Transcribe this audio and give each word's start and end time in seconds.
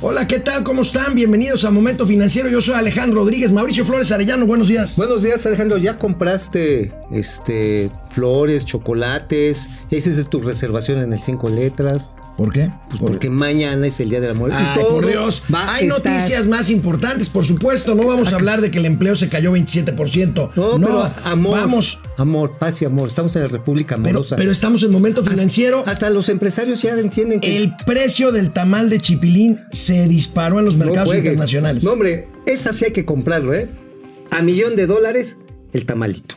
Hola, 0.00 0.28
¿qué 0.28 0.38
tal? 0.38 0.62
¿Cómo 0.62 0.82
están? 0.82 1.16
Bienvenidos 1.16 1.64
a 1.64 1.72
Momento 1.72 2.06
Financiero. 2.06 2.48
Yo 2.48 2.60
soy 2.60 2.76
Alejandro 2.76 3.18
Rodríguez, 3.22 3.50
Mauricio 3.50 3.84
Flores 3.84 4.12
Arellano. 4.12 4.46
Buenos 4.46 4.68
días. 4.68 4.94
Buenos 4.96 5.24
días, 5.24 5.44
Alejandro. 5.44 5.76
¿Ya 5.76 5.98
compraste 5.98 6.92
este 7.10 7.90
flores, 8.08 8.64
chocolates? 8.64 9.68
¿Ya 9.90 9.98
hiciste 9.98 10.22
tu 10.22 10.40
reservación 10.40 11.00
en 11.00 11.12
el 11.12 11.18
cinco 11.18 11.48
letras? 11.48 12.08
¿Por 12.38 12.52
qué? 12.52 12.70
Pues 12.88 13.00
porque 13.00 13.30
mañana 13.30 13.84
es 13.88 13.98
el 13.98 14.10
Día 14.10 14.20
del 14.20 14.30
Amor. 14.30 14.50
Ay, 14.54 14.80
por 14.88 15.04
Dios. 15.04 15.42
Hay 15.52 15.88
noticias 15.88 16.46
más 16.46 16.70
importantes, 16.70 17.28
por 17.28 17.44
supuesto. 17.44 17.96
No 17.96 18.06
vamos 18.06 18.32
a 18.32 18.36
hablar 18.36 18.60
de 18.60 18.70
que 18.70 18.78
el 18.78 18.86
empleo 18.86 19.16
se 19.16 19.28
cayó 19.28 19.52
27%. 19.52 20.52
No, 20.54 20.78
no 20.78 21.10
amor. 21.24 21.58
Vamos. 21.58 21.98
Amor, 22.16 22.52
paz 22.56 22.80
y 22.80 22.84
amor. 22.84 23.08
Estamos 23.08 23.34
en 23.34 23.42
la 23.42 23.48
República 23.48 23.96
Amorosa. 23.96 24.36
Pero, 24.36 24.52
estamos 24.52 24.84
en 24.84 24.92
momento 24.92 25.24
financiero. 25.24 25.82
Hasta, 25.84 26.10
los 26.10 26.28
empresarios 26.28 26.80
ya 26.80 26.96
entienden 26.96 27.40
que. 27.40 27.56
El 27.56 27.74
precio 27.84 28.30
del 28.30 28.52
tamal 28.52 28.88
de 28.88 29.00
chipilín 29.00 29.58
se 29.72 30.06
disparó 30.06 30.60
en 30.60 30.64
los 30.64 30.76
mercados 30.76 31.12
internacionales. 31.12 31.82
No, 31.82 31.94
hombre, 31.94 32.28
esa 32.46 32.72
sí 32.72 32.84
hay 32.84 32.92
que 32.92 33.04
comprarlo, 33.04 33.52
¿eh? 33.52 33.68
A 34.30 34.42
millón 34.42 34.76
de 34.76 34.86
dólares, 34.86 35.38
el 35.72 35.86
tamalito. 35.86 36.36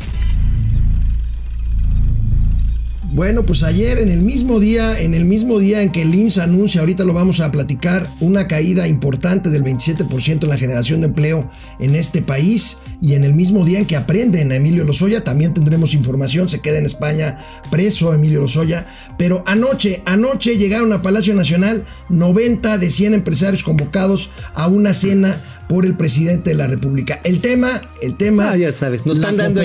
Bueno, 3.13 3.43
pues 3.43 3.63
ayer 3.63 3.99
en 3.99 4.09
el 4.09 4.21
mismo 4.21 4.61
día, 4.61 4.97
en 4.97 5.13
el 5.13 5.25
mismo 5.25 5.59
día 5.59 5.81
en 5.81 5.91
que 5.91 6.03
el 6.03 6.15
IMSS 6.15 6.37
anuncia, 6.37 6.79
ahorita 6.79 7.03
lo 7.03 7.11
vamos 7.11 7.41
a 7.41 7.51
platicar, 7.51 8.07
una 8.21 8.47
caída 8.47 8.87
importante 8.87 9.49
del 9.49 9.65
27% 9.65 10.43
en 10.43 10.49
la 10.49 10.57
generación 10.57 11.01
de 11.01 11.07
empleo 11.07 11.49
en 11.79 11.95
este 11.95 12.21
país 12.21 12.77
y 13.01 13.15
en 13.15 13.25
el 13.25 13.33
mismo 13.33 13.65
día 13.65 13.79
en 13.79 13.85
que 13.85 13.97
aprenden 13.97 14.53
a 14.53 14.55
Emilio 14.55 14.85
Lozoya, 14.85 15.25
también 15.25 15.53
tendremos 15.53 15.93
información, 15.93 16.47
se 16.47 16.61
queda 16.61 16.77
en 16.77 16.85
España 16.85 17.37
preso 17.69 18.13
Emilio 18.13 18.39
Lozoya, 18.39 18.85
pero 19.17 19.43
anoche, 19.45 20.01
anoche 20.05 20.55
llegaron 20.55 20.93
a 20.93 21.01
Palacio 21.01 21.33
Nacional 21.33 21.83
90 22.07 22.77
de 22.77 22.89
100 22.89 23.13
empresarios 23.13 23.61
convocados 23.61 24.29
a 24.53 24.67
una 24.67 24.93
cena 24.93 25.35
por 25.67 25.85
el 25.85 25.97
presidente 25.97 26.51
de 26.51 26.55
la 26.55 26.67
República. 26.67 27.19
El 27.25 27.41
tema, 27.41 27.81
el 28.01 28.15
tema, 28.15 28.51
ah, 28.51 28.57
ya 28.57 28.71
sabes, 28.71 29.05
nos 29.05 29.17
la 29.17 29.31
están 29.31 29.53
dando 29.53 29.61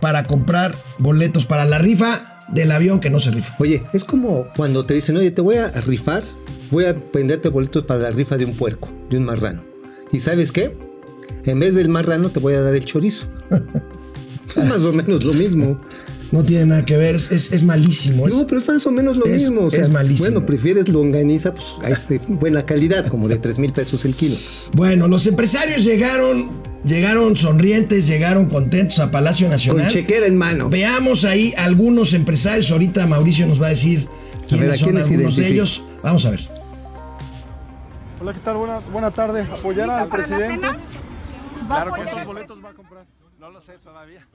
para 0.00 0.24
comprar 0.24 0.74
boletos 0.98 1.46
para 1.46 1.64
la 1.64 1.78
rifa 1.78 2.33
del 2.48 2.72
avión 2.72 3.00
que 3.00 3.10
no 3.10 3.20
se 3.20 3.30
rifa. 3.30 3.54
Oye, 3.58 3.82
es 3.92 4.04
como 4.04 4.46
cuando 4.56 4.84
te 4.84 4.94
dicen, 4.94 5.16
oye, 5.16 5.30
te 5.30 5.42
voy 5.42 5.56
a 5.56 5.70
rifar, 5.70 6.22
voy 6.70 6.84
a 6.84 6.96
venderte 7.12 7.48
boletos 7.48 7.84
para 7.84 8.00
la 8.00 8.10
rifa 8.10 8.36
de 8.36 8.44
un 8.44 8.54
puerco, 8.54 8.90
de 9.10 9.18
un 9.18 9.24
marrano. 9.24 9.62
¿Y 10.12 10.20
sabes 10.20 10.52
qué? 10.52 10.76
En 11.44 11.60
vez 11.60 11.74
del 11.74 11.88
marrano 11.88 12.30
te 12.30 12.40
voy 12.40 12.54
a 12.54 12.60
dar 12.60 12.74
el 12.74 12.84
chorizo. 12.84 13.26
es 14.56 14.64
más 14.64 14.80
o 14.80 14.92
menos 14.92 15.24
lo 15.24 15.32
mismo. 15.34 15.80
No 16.32 16.44
tiene 16.44 16.66
nada 16.66 16.84
que 16.84 16.96
ver, 16.96 17.14
es, 17.14 17.30
es, 17.30 17.62
malísimo. 17.62 18.26
no, 18.26 18.46
pero 18.46 18.60
es 18.60 18.68
más 18.68 18.86
o 18.86 18.92
menos 18.92 19.16
lo 19.16 19.26
mismo. 19.26 19.68
es 19.70 19.90
malísimo. 19.90 20.30
Bueno, 20.30 20.46
prefieres 20.46 20.88
longaniza, 20.88 21.54
pues 21.54 21.66
hay 21.82 22.18
buena 22.28 22.66
calidad, 22.66 23.06
como 23.06 23.28
de 23.28 23.36
3 23.36 23.58
mil 23.58 23.72
pesos 23.72 24.04
el 24.04 24.14
kilo. 24.14 24.36
Bueno, 24.72 25.08
los 25.08 25.26
empresarios 25.26 25.84
llegaron, 25.84 26.50
llegaron 26.84 27.36
sonrientes, 27.36 28.06
llegaron 28.06 28.46
contentos 28.46 28.98
a 28.98 29.10
Palacio 29.10 29.48
Nacional. 29.48 29.86
Con 29.86 29.92
chequera 29.92 30.26
en 30.26 30.36
mano. 30.36 30.68
Veamos 30.68 31.24
ahí 31.24 31.54
algunos 31.56 32.12
empresarios. 32.12 32.70
Ahorita 32.70 33.06
Mauricio 33.06 33.46
nos 33.46 33.60
va 33.60 33.66
a 33.66 33.70
decir 33.70 34.08
quiénes 34.48 34.78
son 34.78 34.96
algunos 34.96 35.36
de 35.36 35.48
ellos. 35.48 35.82
Vamos 36.02 36.24
a 36.26 36.30
ver. 36.30 36.48
Hola, 38.20 38.32
¿qué 38.32 38.40
tal? 38.40 38.56
Buena, 38.56 38.78
buena 38.80 39.10
tarde. 39.10 39.42
¿Apoyar 39.42 39.90
al 39.90 40.08
presidente? 40.08 40.66
Claro 41.66 41.92
que 41.92 42.06
sí. 42.06 42.16
boletos 42.24 42.64
va 42.64 42.70
a 42.70 42.74
comprar? 42.74 43.06
No 43.38 43.50
lo 43.50 43.60
sé 43.60 43.74
todavía. 43.82 44.26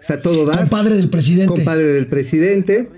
Está 0.00 0.20
todo 0.20 0.46
dar. 0.46 0.58
Compadre 0.60 0.96
del 0.96 1.08
presidente. 1.08 1.54
Compadre 1.54 1.84
del 1.84 2.06
presidente. 2.06 2.90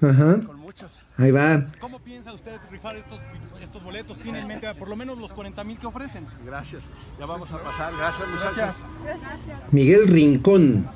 Ajá. 0.00 0.40
Con 0.46 0.60
muchos. 0.60 1.04
Ahí 1.16 1.30
va. 1.30 1.66
¿Cómo 1.80 1.98
piensa 2.00 2.32
usted 2.32 2.52
rifar 2.70 2.96
estos, 2.96 3.18
estos 3.62 3.82
boletos? 3.82 4.18
¿Tiene 4.18 4.40
en 4.40 4.46
mente 4.46 4.74
por 4.74 4.88
lo 4.88 4.96
menos 4.96 5.18
los 5.18 5.32
40 5.32 5.64
mil 5.64 5.78
que 5.78 5.86
ofrecen? 5.86 6.24
Gracias. 6.44 6.90
Ya 7.18 7.26
vamos 7.26 7.50
a 7.50 7.58
pasar. 7.62 7.92
Gracias, 7.96 8.28
muchachos. 8.28 8.56
Gracias. 9.04 9.72
Miguel 9.72 10.06
Rincón. 10.08 10.86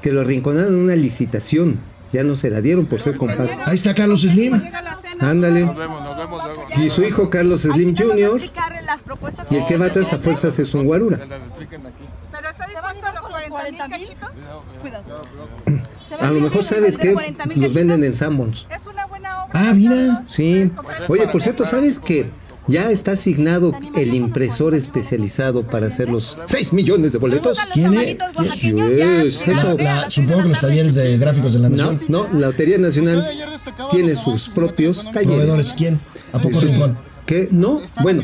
Que 0.00 0.12
lo 0.12 0.20
arrinconaron 0.20 0.74
en 0.74 0.80
una 0.80 0.96
licitación. 0.96 1.78
Ya 2.12 2.22
no 2.22 2.36
se 2.36 2.48
la 2.48 2.60
dieron 2.60 2.86
por 2.86 3.00
ser 3.00 3.16
compadre. 3.16 3.58
Ahí 3.66 3.74
está 3.74 3.94
Carlos 3.94 4.20
Slim. 4.22 4.62
Ándale. 5.18 5.62
Nos 5.62 5.76
vemos, 5.76 6.02
nos 6.02 6.16
vemos 6.16 6.44
luego. 6.44 6.66
Y 6.76 6.88
su 6.88 7.02
hijo 7.02 7.28
Carlos 7.30 7.62
Slim 7.62 7.96
Jr. 7.96 8.40
Y 9.50 9.56
el 9.56 9.66
que 9.66 9.76
va 9.76 9.86
atrás 9.86 10.12
a 10.12 10.18
fuerzas 10.18 10.58
es 10.58 10.74
un 10.74 10.86
guarura. 10.86 11.16
Se 11.16 11.26
las 11.26 11.40
expliquen 11.42 11.80
aquí. 11.80 12.04
¿Pero 12.30 12.50
está 12.50 12.66
dispuesto 12.66 13.06
a 13.06 13.12
los 13.12 13.30
40 13.70 13.88
mil 13.88 14.06
cachitos? 14.06 14.30
A 16.20 16.30
lo 16.30 16.40
mejor 16.40 16.64
sabes 16.64 16.96
que 16.98 17.14
los 17.56 17.74
venden 17.74 18.04
en 18.04 18.14
Sanborns. 18.14 18.66
Es 18.70 18.86
una 18.86 19.06
buena 19.06 19.44
obra. 19.44 19.52
Ah, 19.54 19.72
mira. 19.74 20.22
Sí. 20.28 20.70
Oye, 21.08 21.26
por 21.28 21.42
cierto, 21.42 21.64
¿sabes 21.64 21.98
que 21.98 22.30
ya 22.66 22.90
está 22.90 23.12
asignado 23.12 23.72
el 23.94 24.14
impresor 24.14 24.74
especializado 24.74 25.64
para 25.66 25.86
hacer 25.86 26.08
los 26.10 26.38
6 26.46 26.72
millones 26.72 27.12
de 27.12 27.18
boletos? 27.18 27.58
¿Quién 27.72 27.94
es? 27.94 28.16
Yes, 28.62 29.42
eso. 29.48 29.76
La- 29.78 30.08
supongo 30.10 30.42
que 30.42 30.48
los 30.48 30.60
talleres 30.60 30.94
de 30.94 31.18
gráficos 31.18 31.52
de 31.54 31.58
la 31.60 31.68
No, 31.68 31.76
nación. 31.76 32.00
no, 32.08 32.28
la 32.32 32.48
Lotería 32.48 32.78
Nacional 32.78 33.26
tiene 33.90 34.16
sus 34.16 34.48
propios 34.50 35.04
talleres. 35.10 35.26
Proveedores, 35.26 35.74
¿quién? 35.74 35.98
¿A 36.32 36.38
poco 36.38 36.60
Sí. 36.60 36.66
Rincón? 36.66 36.96
¿Qué? 37.26 37.48
No, 37.50 37.80
bueno, 38.02 38.22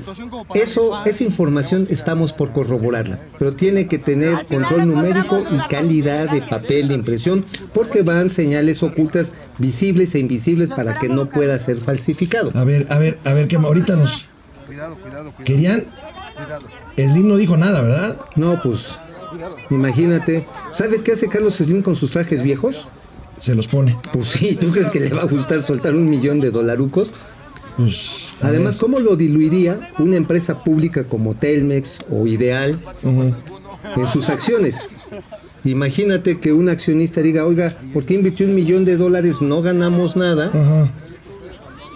eso, 0.55 1.05
esa 1.07 1.25
información 1.25 1.87
estamos 1.89 2.35
por 2.35 2.53
corroborarla, 2.53 3.19
pero 3.39 3.55
tiene 3.55 3.89
que 3.89 3.99
tener 3.99 4.45
control 4.47 4.89
numérico 4.89 5.43
y 5.51 5.59
calidad 5.69 6.31
de 6.31 6.43
papel 6.43 6.89
de 6.89 6.95
impresión, 6.95 7.47
porque 7.73 8.03
van 8.03 8.29
señales 8.29 8.83
ocultas 8.83 9.33
visibles 9.57 10.15
e 10.15 10.19
invisibles 10.19 10.71
para 10.71 10.99
que 10.99 11.09
no 11.09 11.31
pueda 11.31 11.59
ser 11.59 11.81
falsificado. 11.81 12.51
A 12.55 12.65
ver, 12.65 12.87
a 12.91 12.99
ver, 12.99 13.19
a 13.25 13.33
ver, 13.33 13.49
que 13.49 13.57
ahorita 13.57 13.97
nos 13.97 14.27
Cuidado, 14.67 14.97
cuidado, 14.97 15.33
cuidado. 15.33 15.45
querían. 15.45 15.85
cuidado. 16.37 16.67
Slim 16.97 17.27
no 17.29 17.37
dijo 17.37 17.57
nada, 17.57 17.81
¿verdad? 17.81 18.21
No, 18.37 18.61
pues, 18.63 18.87
imagínate. 19.71 20.47
¿Sabes 20.73 21.03
qué 21.03 21.13
hace 21.13 21.29
Carlos 21.29 21.55
Slim 21.57 21.83
con 21.83 21.97
sus 21.97 22.11
trajes 22.11 22.43
viejos? 22.43 22.87
Se 23.39 23.55
los 23.55 23.67
pone. 23.67 23.99
Pues 24.13 24.29
sí, 24.29 24.57
¿tú 24.61 24.71
crees 24.71 24.91
que 24.91 25.01
le 25.01 25.09
va 25.09 25.23
a 25.23 25.27
gustar 25.27 25.63
soltar 25.63 25.95
un 25.95 26.09
millón 26.09 26.41
de 26.41 26.51
dolarucos? 26.51 27.11
Pues, 27.77 28.33
Además, 28.43 28.73
ver. 28.75 28.81
¿cómo 28.81 29.01
lo 29.01 29.17
diluiría 29.17 29.93
una 29.99 30.17
empresa 30.17 30.63
pública 30.63 31.05
como 31.05 31.35
Telmex 31.35 31.99
o 32.11 32.27
Ideal 32.27 32.79
en 33.03 34.09
sus 34.13 34.29
acciones? 34.29 34.77
Imagínate 35.65 36.39
que 36.41 36.53
un 36.53 36.69
accionista 36.69 37.21
diga, 37.21 37.45
oiga, 37.47 37.75
¿por 37.93 38.05
qué 38.05 38.15
invirtió 38.15 38.47
un 38.47 38.55
millón 38.55 38.85
de 38.85 38.97
dólares? 38.97 39.41
No 39.43 39.61
ganamos 39.63 40.17
nada. 40.17 40.51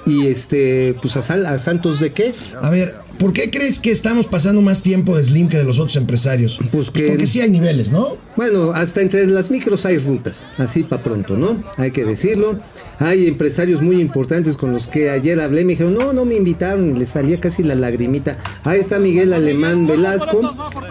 Y 0.07 0.27
este, 0.27 0.95
pues 1.01 1.17
a, 1.17 1.23
Sal- 1.23 1.47
a 1.47 1.59
Santos 1.59 1.99
de 1.99 2.13
qué? 2.13 2.35
A 2.61 2.69
ver, 2.71 2.95
¿por 3.19 3.33
qué 3.33 3.51
crees 3.51 3.79
que 3.79 3.91
estamos 3.91 4.27
pasando 4.27 4.61
más 4.61 4.83
tiempo 4.83 5.17
de 5.17 5.25
Slim 5.25 5.49
que 5.49 5.57
de 5.57 5.65
los 5.65 5.79
otros 5.79 5.97
empresarios? 5.97 6.59
Pues 6.73 6.91
que- 6.91 7.09
porque 7.09 7.27
sí 7.27 7.41
hay 7.41 7.51
niveles, 7.51 7.91
¿no? 7.91 8.17
Bueno, 8.37 8.73
hasta 8.73 9.01
entre 9.01 9.27
las 9.27 9.51
micros 9.51 9.85
hay 9.87 9.99
rutas, 9.99 10.47
así 10.59 10.83
para 10.83 11.03
pronto, 11.03 11.37
¿no? 11.37 11.63
Hay 11.77 11.91
que 11.91 12.05
decirlo. 12.05 12.59
Hay 13.01 13.27
empresarios 13.27 13.83
muy 13.83 14.01
importantes 14.01 14.57
con 14.57 14.71
los 14.73 14.87
que 14.87 15.11
ayer 15.11 15.41
hablé, 15.41 15.65
me 15.65 15.73
dijeron, 15.73 15.95
no, 15.95 16.13
no 16.13 16.25
me 16.25 16.37
invitaron, 16.37 16.95
y 16.95 16.99
les 16.99 17.11
salía 17.11 17.41
casi 17.41 17.63
la 17.65 17.75
lagrimita. 17.75 18.39
Ahí 18.63 18.79
está 18.79 18.99
Miguel 19.01 19.33
Alemán 19.33 19.87
Velasco, 19.89 20.41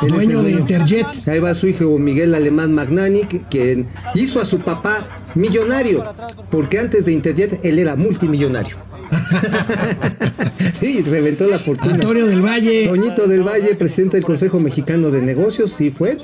es 0.05 0.13
Dueño 0.13 0.39
el 0.41 0.45
de 0.45 0.51
Interjet. 0.51 1.07
Ahí 1.27 1.39
va 1.39 1.55
su 1.55 1.67
hijo 1.67 1.97
Miguel 1.97 2.35
Alemán 2.35 2.73
Magnani, 2.73 3.21
que- 3.21 3.41
quien 3.49 3.87
hizo 4.15 4.41
a 4.41 4.45
su 4.45 4.59
papá 4.59 5.07
millonario, 5.35 6.03
porque 6.51 6.79
antes 6.79 7.05
de 7.05 7.13
Interjet 7.13 7.63
él 7.63 7.79
era 7.79 7.95
multimillonario. 7.95 8.75
sí, 10.79 11.01
reventó 11.01 11.47
la 11.47 11.59
fortuna. 11.59 11.93
Antonio 11.95 12.25
del 12.25 12.41
Valle. 12.41 12.87
Toñito 12.87 13.27
del 13.27 13.43
Valle, 13.43 13.75
presidente 13.75 14.17
del 14.17 14.25
Consejo 14.25 14.59
Mexicano 14.59 15.11
de 15.11 15.21
Negocios, 15.21 15.73
sí 15.73 15.89
fue. 15.91 16.17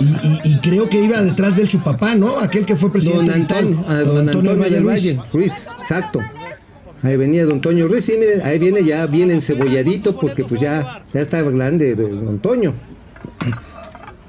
Y, 0.00 0.04
y- 0.04 0.40
y 0.44 0.58
creo 0.58 0.88
que 0.88 1.00
iba 1.00 1.22
detrás 1.22 1.56
de 1.56 1.62
él 1.62 1.70
su 1.70 1.82
papá, 1.82 2.14
¿no? 2.14 2.38
Aquel 2.38 2.64
que 2.66 2.74
fue 2.76 2.84
Don 2.88 2.92
presidente 2.92 3.32
Antonio, 3.32 3.78
vital, 3.78 3.84
a 3.94 4.00
don 4.02 4.18
Antonio 4.28 4.50
del 4.52 4.60
Valle 4.60 4.80
Ruiz. 4.80 5.16
Ruiz, 5.32 5.52
exacto. 5.80 6.20
Ahí 7.02 7.16
venía 7.18 7.44
Don 7.44 7.60
Toño 7.60 7.86
Ruiz, 7.86 8.06
sí, 8.06 8.14
miren, 8.18 8.40
ahí 8.42 8.58
viene 8.58 8.82
ya 8.82 9.04
bien 9.06 9.30
encebolladito 9.30 10.18
porque 10.18 10.42
pues 10.44 10.58
ya, 10.60 11.04
ya 11.12 11.20
está 11.20 11.42
grande 11.42 11.94
Don 11.94 12.38
Toño. 12.38 12.72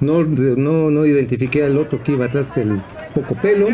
No, 0.00 0.24
no, 0.24 0.90
no 0.90 1.06
identifiqué 1.06 1.64
al 1.64 1.78
otro 1.78 2.02
que 2.02 2.12
iba 2.12 2.26
atrás 2.26 2.54
del 2.54 2.82
poco 3.14 3.34
pelo. 3.36 3.68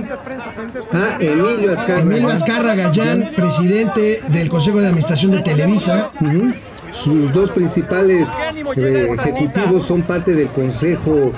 Ah, 0.93 1.17
Emilio 1.19 1.73
Azcárraga. 1.73 2.01
Emilio 2.03 2.29
Azcarra 2.29 2.75
Gallán, 2.75 3.31
presidente 3.37 4.21
del 4.31 4.49
Consejo 4.49 4.81
de 4.81 4.87
Administración 4.87 5.33
de 5.33 5.41
Televisa. 5.41 6.11
Sus 6.93 7.33
dos 7.33 7.51
principales 7.51 8.29
eh, 8.77 9.09
ejecutivos 9.19 9.85
son 9.87 10.03
parte 10.03 10.35
del 10.35 10.49
consejo 10.49 11.33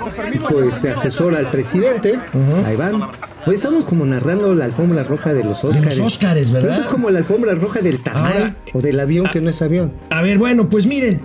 pues, 0.49 0.75
este, 0.75 0.89
asesor 0.89 1.33
al 1.33 1.49
presidente. 1.49 2.19
Ahí 2.65 2.75
van. 2.75 3.01
Hoy 3.47 3.55
estamos 3.55 3.85
como 3.85 4.05
narrando 4.05 4.53
la 4.53 4.65
alfombra 4.65 5.03
roja 5.03 5.33
de 5.33 5.43
los 5.43 5.63
Óscares. 5.63 5.99
Óscares, 5.99 6.51
¿verdad? 6.51 6.69
Pero 6.69 6.73
eso 6.73 6.81
es 6.83 6.87
como 6.89 7.09
la 7.09 7.19
alfombra 7.19 7.55
roja 7.55 7.79
del 7.81 8.03
tamal 8.03 8.33
Ahora- 8.33 8.55
o 8.73 8.81
del 8.81 8.99
avión 8.99 9.27
que 9.31 9.39
no 9.39 9.49
es 9.49 9.61
avión. 9.61 9.93
A 10.09 10.21
ver, 10.21 10.37
bueno, 10.37 10.67
pues 10.69 10.85
miren, 10.85 11.21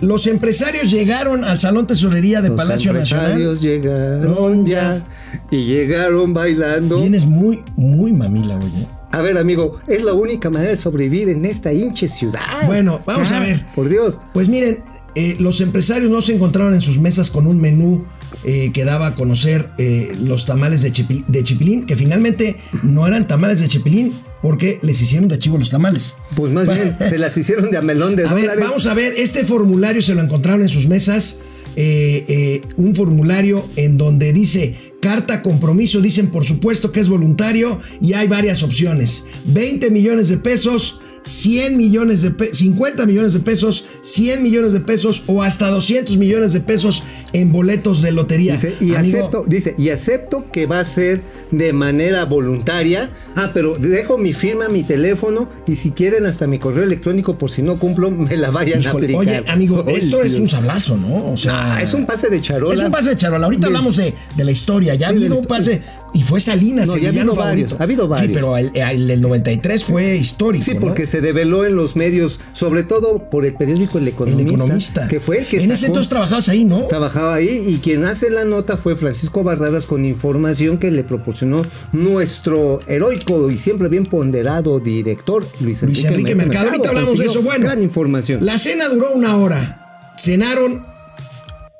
los 0.00 0.26
empresarios 0.26 0.90
llegaron 0.90 1.44
al 1.44 1.60
Salón 1.60 1.86
Tesorería 1.86 2.42
de 2.42 2.48
Los 2.48 2.56
Palacio 2.56 2.92
Nacional. 2.92 3.32
empresarios 3.32 3.62
llegaron 3.62 4.66
ya 4.66 5.04
y 5.50 5.64
llegaron 5.64 6.34
bailando. 6.34 7.00
Vienes 7.00 7.24
muy, 7.24 7.62
muy 7.76 8.12
mamila, 8.12 8.56
oye. 8.56 8.86
A 9.12 9.22
ver, 9.22 9.38
amigo, 9.38 9.80
es 9.86 10.02
la 10.02 10.12
única 10.12 10.50
manera 10.50 10.70
de 10.70 10.76
sobrevivir 10.76 11.28
en 11.28 11.44
esta 11.44 11.72
hinche 11.72 12.08
ciudad. 12.08 12.40
Bueno, 12.66 13.00
vamos 13.06 13.30
a 13.30 13.38
ver. 13.38 13.64
Por 13.74 13.88
Dios. 13.88 14.18
Pues 14.32 14.48
miren, 14.48 14.82
eh, 15.14 15.36
los 15.38 15.60
empresarios 15.60 16.10
no 16.10 16.20
se 16.20 16.34
encontraron 16.34 16.74
en 16.74 16.80
sus 16.80 16.98
mesas 16.98 17.30
con 17.30 17.46
un 17.46 17.60
menú 17.60 18.04
eh, 18.44 18.70
que 18.72 18.84
daba 18.84 19.08
a 19.08 19.14
conocer 19.14 19.68
eh, 19.78 20.16
los 20.22 20.46
tamales 20.46 20.82
de, 20.82 20.92
chipi- 20.92 21.24
de 21.26 21.42
chipilín, 21.44 21.86
que 21.86 21.96
finalmente 21.96 22.56
no 22.82 23.06
eran 23.06 23.26
tamales 23.28 23.60
de 23.60 23.68
chipilín 23.68 24.12
porque 24.42 24.78
les 24.82 25.00
hicieron 25.00 25.28
de 25.28 25.38
chivo 25.38 25.56
los 25.58 25.70
tamales. 25.70 26.14
Pues 26.36 26.52
más 26.52 26.66
bien, 26.66 26.96
se 27.08 27.18
las 27.18 27.36
hicieron 27.36 27.70
de 27.70 27.78
a 27.78 27.82
melón 27.82 28.16
de 28.16 28.26
A 28.26 28.34
ver, 28.34 28.42
dólares. 28.44 28.64
vamos 28.64 28.86
a 28.86 28.94
ver, 28.94 29.14
este 29.16 29.44
formulario 29.44 30.02
se 30.02 30.14
lo 30.14 30.20
encontraron 30.22 30.62
en 30.62 30.68
sus 30.68 30.86
mesas. 30.86 31.38
eh, 31.76 32.24
eh, 32.28 32.60
un 32.76 32.94
formulario 32.94 33.66
en 33.76 33.96
donde 33.96 34.32
dice 34.32 34.74
carta 35.00 35.42
compromiso, 35.42 36.00
dicen 36.00 36.28
por 36.28 36.44
supuesto 36.44 36.92
que 36.92 37.00
es 37.00 37.08
voluntario 37.08 37.80
y 38.00 38.12
hay 38.12 38.28
varias 38.28 38.62
opciones. 38.62 39.24
20 39.46 39.90
millones 39.90 40.28
de 40.28 40.36
pesos, 40.38 41.00
100 41.24 41.76
millones 41.76 42.22
de 42.22 42.30
pesos, 42.30 42.58
50 42.58 43.06
millones 43.06 43.32
de 43.32 43.40
pesos, 43.40 43.84
100 44.02 44.42
millones 44.42 44.72
de 44.72 44.80
pesos 44.80 45.22
o 45.26 45.42
hasta 45.42 45.70
200 45.70 46.16
millones 46.16 46.52
de 46.52 46.60
pesos 46.60 47.02
en 47.32 47.50
boletos 47.52 48.02
de 48.02 48.12
lotería. 48.12 48.52
Dice, 48.52 48.74
y 48.80 48.94
Amigo, 48.94 49.18
acepto, 49.18 49.44
dice, 49.46 49.74
y 49.78 49.88
acepto 49.90 50.50
que 50.52 50.66
va 50.66 50.80
a 50.80 50.84
ser 50.84 51.22
de 51.50 51.72
manera 51.72 52.24
voluntaria. 52.26 53.10
Ah, 53.36 53.50
pero 53.54 53.76
dejo 53.78 54.18
mi 54.18 54.32
firma, 54.32 54.68
mi 54.68 54.82
teléfono 54.84 55.48
y 55.66 55.76
si 55.76 55.90
quieren 55.90 56.26
hasta 56.26 56.46
mi 56.46 56.58
correo 56.58 56.84
electrónico 56.84 57.36
por 57.36 57.50
si 57.50 57.62
no 57.62 57.78
cumplo, 57.78 58.10
me 58.10 58.36
la 58.36 58.50
vayan 58.50 58.80
híjole, 58.80 59.06
a 59.14 59.18
aplicar. 59.20 59.40
oye, 59.42 59.50
amigo, 59.50 59.84
esto 59.88 60.22
es 60.22 60.34
un 60.38 60.48
sablazo, 60.48 60.96
¿no? 60.96 61.32
O 61.32 61.36
sea, 61.36 61.74
Ah, 61.76 61.82
es 61.82 61.94
un 61.94 62.04
pase 62.04 62.28
de 62.28 62.40
charola. 62.40 62.74
Es 62.74 62.84
un 62.84 62.90
pase 62.90 63.10
de 63.10 63.16
charola. 63.16 63.46
Ahorita 63.46 63.68
Bien. 63.68 63.76
hablamos 63.76 63.96
de, 63.96 64.14
de 64.36 64.44
la 64.44 64.50
historia. 64.50 64.94
Ya 64.94 65.08
Sí, 65.08 65.14
habido 65.14 65.36
un 65.38 65.44
pase. 65.46 65.82
Y 66.14 66.22
fue 66.22 66.38
Salinas, 66.38 66.86
No, 66.86 66.94
el 66.94 67.06
ha 67.06 67.10
villano 67.10 67.32
habido 67.32 67.44
varios, 67.44 67.70
favorito. 67.72 67.76
ha 67.78 67.82
habido 67.82 68.08
varios. 68.08 68.28
Sí, 68.28 68.32
pero 68.34 68.56
el, 68.56 68.70
el 68.74 69.08
del 69.08 69.20
93 69.20 69.82
fue 69.84 70.16
histórico. 70.16 70.64
Sí, 70.64 70.74
¿no? 70.74 70.80
porque 70.80 71.06
se 71.06 71.20
develó 71.20 71.64
en 71.64 71.74
los 71.74 71.96
medios, 71.96 72.38
sobre 72.52 72.84
todo 72.84 73.28
por 73.30 73.44
el 73.44 73.54
periódico 73.54 73.98
El 73.98 74.04
El 74.04 74.08
Economista. 74.14 74.52
economista. 74.54 75.08
Que 75.08 75.18
fue 75.18 75.38
el 75.38 75.46
que 75.46 75.56
En 75.62 75.72
ese 75.72 75.86
entonces 75.86 76.08
trabajabas 76.08 76.48
ahí, 76.48 76.64
¿no? 76.64 76.84
Trabajaba 76.84 77.34
ahí 77.34 77.64
y 77.68 77.78
quien 77.78 78.04
hace 78.04 78.30
la 78.30 78.44
nota 78.44 78.76
fue 78.76 78.94
Francisco 78.94 79.42
Barradas 79.42 79.86
con 79.86 80.04
información 80.04 80.78
que 80.78 80.92
le 80.92 81.02
proporcionó 81.02 81.62
nuestro 81.92 82.78
heroico 82.86 83.50
y 83.50 83.58
siempre 83.58 83.88
bien 83.88 84.06
ponderado 84.06 84.78
director 84.78 85.44
Luis 85.60 85.82
Enrique, 85.82 86.00
Luis 86.02 86.10
Enrique 86.12 86.34
Mercado. 86.36 86.68
Ahorita 86.70 86.90
hablamos 86.90 87.18
de 87.18 87.24
eso. 87.26 87.42
Bueno, 87.42 87.64
gran 87.64 87.82
información. 87.82 88.44
La 88.46 88.56
cena 88.58 88.88
duró 88.88 89.10
una 89.12 89.36
hora. 89.36 90.12
Cenaron 90.16 90.84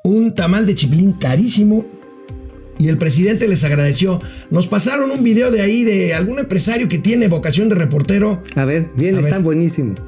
un 0.03 0.35
tamal 0.35 0.65
de 0.65 0.75
chipilín 0.75 1.13
carísimo. 1.13 1.85
Y 2.77 2.89
el 2.89 2.97
presidente 2.97 3.47
les 3.47 3.63
agradeció. 3.63 4.19
Nos 4.51 4.67
pasaron 4.67 5.11
un 5.11 5.23
video 5.23 5.51
de 5.51 5.61
ahí 5.61 5.83
de 5.83 6.13
algún 6.13 6.39
empresario 6.39 6.87
que 6.87 6.99
tiene 6.99 7.27
vocación 7.27 7.69
de 7.69 7.75
reportero. 7.75 8.43
A 8.55 8.65
ver, 8.65 8.91
bien, 8.95 9.15
están 9.15 9.43
buenísimos. 9.43 10.01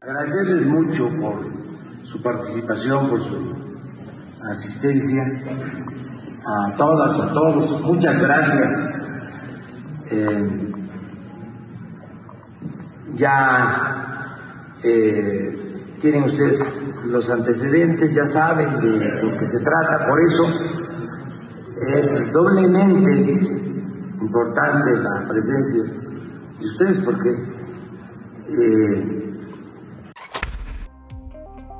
Agradecerles 0.00 0.66
mucho 0.66 1.08
por 1.20 1.52
su 2.04 2.22
participación, 2.22 3.08
por 3.08 3.20
su 3.22 3.54
asistencia. 4.50 5.22
A 6.46 6.76
todas, 6.76 7.18
a 7.18 7.32
todos, 7.32 7.80
muchas 7.80 8.18
gracias. 8.18 8.90
Eh, 10.10 10.72
ya 13.16 14.78
eh, 14.82 15.64
tienen 16.00 16.24
ustedes 16.24 16.80
los 17.06 17.30
antecedentes, 17.30 18.14
ya 18.14 18.26
saben 18.26 18.78
de 18.80 19.22
lo 19.22 19.38
que 19.38 19.46
se 19.46 19.60
trata, 19.60 20.06
por 20.06 20.20
eso 20.20 20.93
es 21.92 22.32
doblemente 22.32 23.12
importante 24.20 24.90
la 25.02 25.28
presencia 25.28 25.82
de 26.58 26.66
ustedes 26.66 26.98
porque 27.04 27.30
eh, 28.48 29.24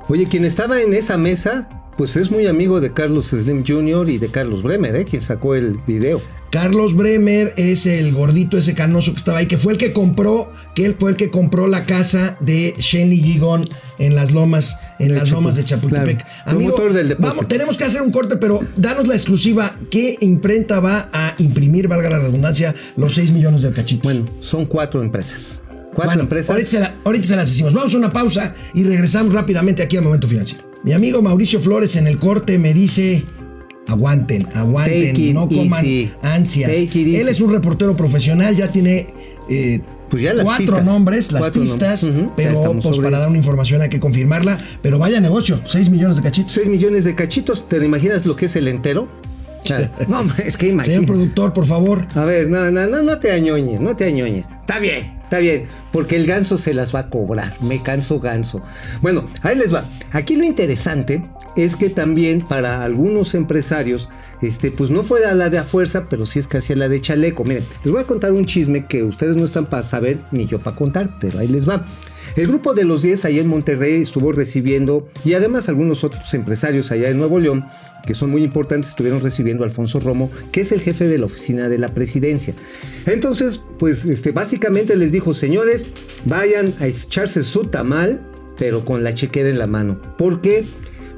Oye, 0.07 0.27
quien 0.27 0.45
estaba 0.45 0.81
en 0.81 0.93
esa 0.93 1.17
mesa, 1.17 1.67
pues 1.97 2.15
es 2.15 2.29
muy 2.29 2.45
amigo 2.45 2.79
de 2.79 2.93
Carlos 2.93 3.27
Slim 3.27 3.63
Jr. 3.65 4.07
y 4.07 4.19
de 4.19 4.27
Carlos 4.27 4.61
Bremer, 4.61 4.95
¿eh? 4.95 5.05
quien 5.05 5.21
sacó 5.21 5.55
el 5.55 5.79
video. 5.87 6.21
Carlos 6.55 6.95
Bremer 6.95 7.53
es 7.57 7.85
el 7.85 8.13
gordito 8.13 8.57
ese 8.57 8.73
canoso 8.73 9.11
que 9.11 9.17
estaba 9.17 9.39
ahí, 9.39 9.45
que 9.45 9.57
fue 9.57 9.73
el 9.73 9.77
que 9.77 9.91
compró, 9.91 10.53
que 10.73 10.85
él 10.85 10.95
fue 10.97 11.11
el 11.11 11.17
que 11.17 11.29
compró 11.29 11.67
la 11.67 11.83
casa 11.85 12.37
de 12.39 12.73
Shenley 12.79 13.19
Gigón 13.19 13.67
en 13.99 14.15
las 14.15 14.31
lomas, 14.31 14.77
en 14.97 15.09
De 15.09 15.15
las 15.15 15.31
lomas 15.31 15.55
de 15.57 15.65
Chapultepec, 15.65 16.23
claro. 16.23 16.57
Promotor 16.57 16.93
del 16.93 17.15
vamos, 17.15 17.49
tenemos 17.49 17.75
que 17.75 17.83
hacer 17.83 18.01
un 18.01 18.09
corte, 18.09 18.37
pero 18.37 18.61
danos 18.77 19.05
la 19.05 19.15
exclusiva. 19.15 19.75
¿Qué 19.91 20.15
imprenta 20.21 20.79
va 20.79 21.09
a 21.11 21.35
imprimir, 21.39 21.89
valga 21.89 22.09
la 22.09 22.19
redundancia, 22.19 22.73
los 22.95 23.15
6 23.15 23.31
millones 23.31 23.61
de 23.61 23.71
cachitos? 23.71 24.03
Bueno, 24.05 24.23
son 24.39 24.65
cuatro 24.65 25.03
empresas. 25.03 25.61
Cuatro 25.93 26.05
Bueno, 26.05 26.21
empresas. 26.23 26.51
Ahorita 26.51 26.69
se, 26.69 26.79
la- 26.79 26.95
ahorita 27.03 27.27
se 27.27 27.35
las 27.35 27.49
decimos. 27.49 27.73
Vamos 27.73 27.93
a 27.93 27.97
una 27.97 28.11
pausa 28.11 28.53
y 28.73 28.85
regresamos 28.85 29.33
rápidamente 29.33 29.83
aquí 29.83 29.97
a 29.97 30.01
Momento 30.01 30.25
Financiero. 30.29 30.63
Mi 30.85 30.93
amigo 30.93 31.21
Mauricio 31.21 31.59
Flores 31.59 31.97
en 31.97 32.07
el 32.07 32.17
corte 32.17 32.57
me 32.59 32.73
dice. 32.73 33.25
Aguanten, 33.87 34.47
aguanten, 34.53 35.33
no 35.33 35.47
coman 35.47 35.85
easy. 35.85 36.11
ansias. 36.21 36.71
Él 36.71 37.27
es 37.29 37.39
un 37.41 37.51
reportero 37.51 37.95
profesional, 37.95 38.55
ya 38.55 38.67
tiene 38.71 39.07
eh, 39.49 39.79
Pues 40.09 40.23
ya 40.23 40.33
las 40.33 40.45
cuatro 40.45 40.65
pistas. 40.65 40.85
nombres, 40.85 41.31
las 41.31 41.41
Cuatro 41.41 41.61
pistas, 41.61 42.03
nombres. 42.03 42.31
Pero 42.35 42.79
pues, 42.81 42.99
para 42.99 43.19
dar 43.19 43.29
una 43.29 43.37
información 43.37 43.81
hay 43.81 43.89
que 43.89 43.99
confirmarla. 43.99 44.57
Pero 44.81 44.97
vaya 44.97 45.19
negocio, 45.19 45.59
6 45.65 45.89
millones 45.89 46.17
de 46.17 46.23
cachitos. 46.23 46.51
6 46.53 46.67
millones 46.67 47.03
de 47.03 47.15
cachitos. 47.15 47.67
¿Te 47.69 47.83
imaginas 47.83 48.25
lo 48.25 48.35
que 48.35 48.45
es 48.45 48.55
el 48.55 48.67
entero? 48.67 49.07
No, 50.07 50.21
es 50.45 50.57
que 50.57 50.67
Señor 50.67 50.73
imagínate. 50.73 51.07
productor, 51.07 51.51
por 51.53 51.65
favor. 51.65 52.07
A 52.13 52.23
ver, 52.23 52.47
no, 52.47 52.69
no, 52.69 52.85
no, 52.85 53.01
no 53.01 53.17
te 53.19 53.31
añoñes, 53.31 53.79
no 53.81 53.95
te 53.95 54.05
añoñes. 54.05 54.45
Está 54.61 54.77
bien, 54.77 55.14
está 55.25 55.39
bien, 55.39 55.67
porque 55.91 56.15
el 56.15 56.25
ganso 56.25 56.57
se 56.57 56.73
las 56.73 56.95
va 56.95 56.99
a 56.99 57.09
cobrar. 57.09 57.61
Me 57.61 57.83
canso 57.83 58.19
ganso. 58.19 58.61
Bueno, 59.01 59.25
ahí 59.41 59.57
les 59.57 59.73
va. 59.73 59.83
Aquí 60.11 60.35
lo 60.35 60.45
interesante 60.45 61.27
es 61.57 61.75
que 61.75 61.89
también 61.89 62.41
para 62.47 62.83
algunos 62.83 63.33
empresarios, 63.33 64.07
este, 64.41 64.71
pues 64.71 64.91
no 64.91 65.03
fue 65.03 65.25
a 65.25 65.33
la 65.33 65.49
de 65.49 65.57
a 65.57 65.63
fuerza, 65.63 66.07
pero 66.09 66.25
sí 66.25 66.39
es 66.39 66.47
casi 66.47 66.73
a 66.73 66.75
la 66.75 66.89
de 66.89 67.01
chaleco. 67.01 67.43
Miren, 67.43 67.63
les 67.83 67.91
voy 67.91 68.01
a 68.01 68.07
contar 68.07 68.31
un 68.31 68.45
chisme 68.45 68.85
que 68.85 69.03
ustedes 69.03 69.35
no 69.35 69.45
están 69.45 69.65
para 69.65 69.83
saber 69.83 70.19
ni 70.31 70.45
yo 70.45 70.59
para 70.59 70.75
contar, 70.75 71.09
pero 71.19 71.39
ahí 71.39 71.47
les 71.47 71.67
va. 71.67 71.85
El 72.35 72.47
grupo 72.47 72.73
de 72.73 72.83
los 72.83 73.01
10 73.01 73.23
allá 73.23 73.41
en 73.41 73.47
Monterrey 73.47 74.01
estuvo 74.01 74.33
recibiendo, 74.33 75.07
y 75.23 75.35
además 75.35 75.69
algunos 75.69 76.03
otros 76.03 76.33
empresarios 76.33 76.91
allá 76.91 77.09
en 77.09 77.17
Nuevo 77.17 77.39
León, 77.39 77.65
que 78.05 78.13
son 78.13 78.29
muy 78.29 78.43
importantes, 78.43 78.89
estuvieron 78.89 79.21
recibiendo 79.21 79.63
a 79.63 79.67
Alfonso 79.67 80.01
Romo, 80.01 80.29
que 80.51 80.61
es 80.61 80.73
el 80.73 80.81
jefe 80.81 81.07
de 81.07 81.17
la 81.17 81.27
oficina 81.27 81.69
de 81.69 81.77
la 81.77 81.87
presidencia. 81.87 82.53
Entonces, 83.05 83.63
pues 83.79 84.03
este, 84.03 84.33
básicamente 84.33 84.97
les 84.97 85.13
dijo, 85.13 85.33
señores, 85.33 85.85
vayan 86.25 86.73
a 86.81 86.87
echarse 86.87 87.41
su 87.43 87.65
tamal, 87.65 88.21
pero 88.57 88.83
con 88.83 89.03
la 89.05 89.13
chequera 89.13 89.49
en 89.49 89.57
la 89.57 89.67
mano. 89.67 90.01
¿Por 90.17 90.41
qué? 90.41 90.65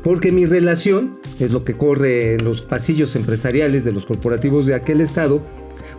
Porque 0.04 0.32
mi 0.32 0.46
relación, 0.46 1.20
es 1.40 1.52
lo 1.52 1.64
que 1.64 1.76
corre 1.76 2.36
en 2.36 2.44
los 2.44 2.62
pasillos 2.62 3.16
empresariales 3.16 3.84
de 3.84 3.92
los 3.92 4.06
corporativos 4.06 4.68
de 4.68 4.76
aquel 4.76 5.02
estado, 5.02 5.42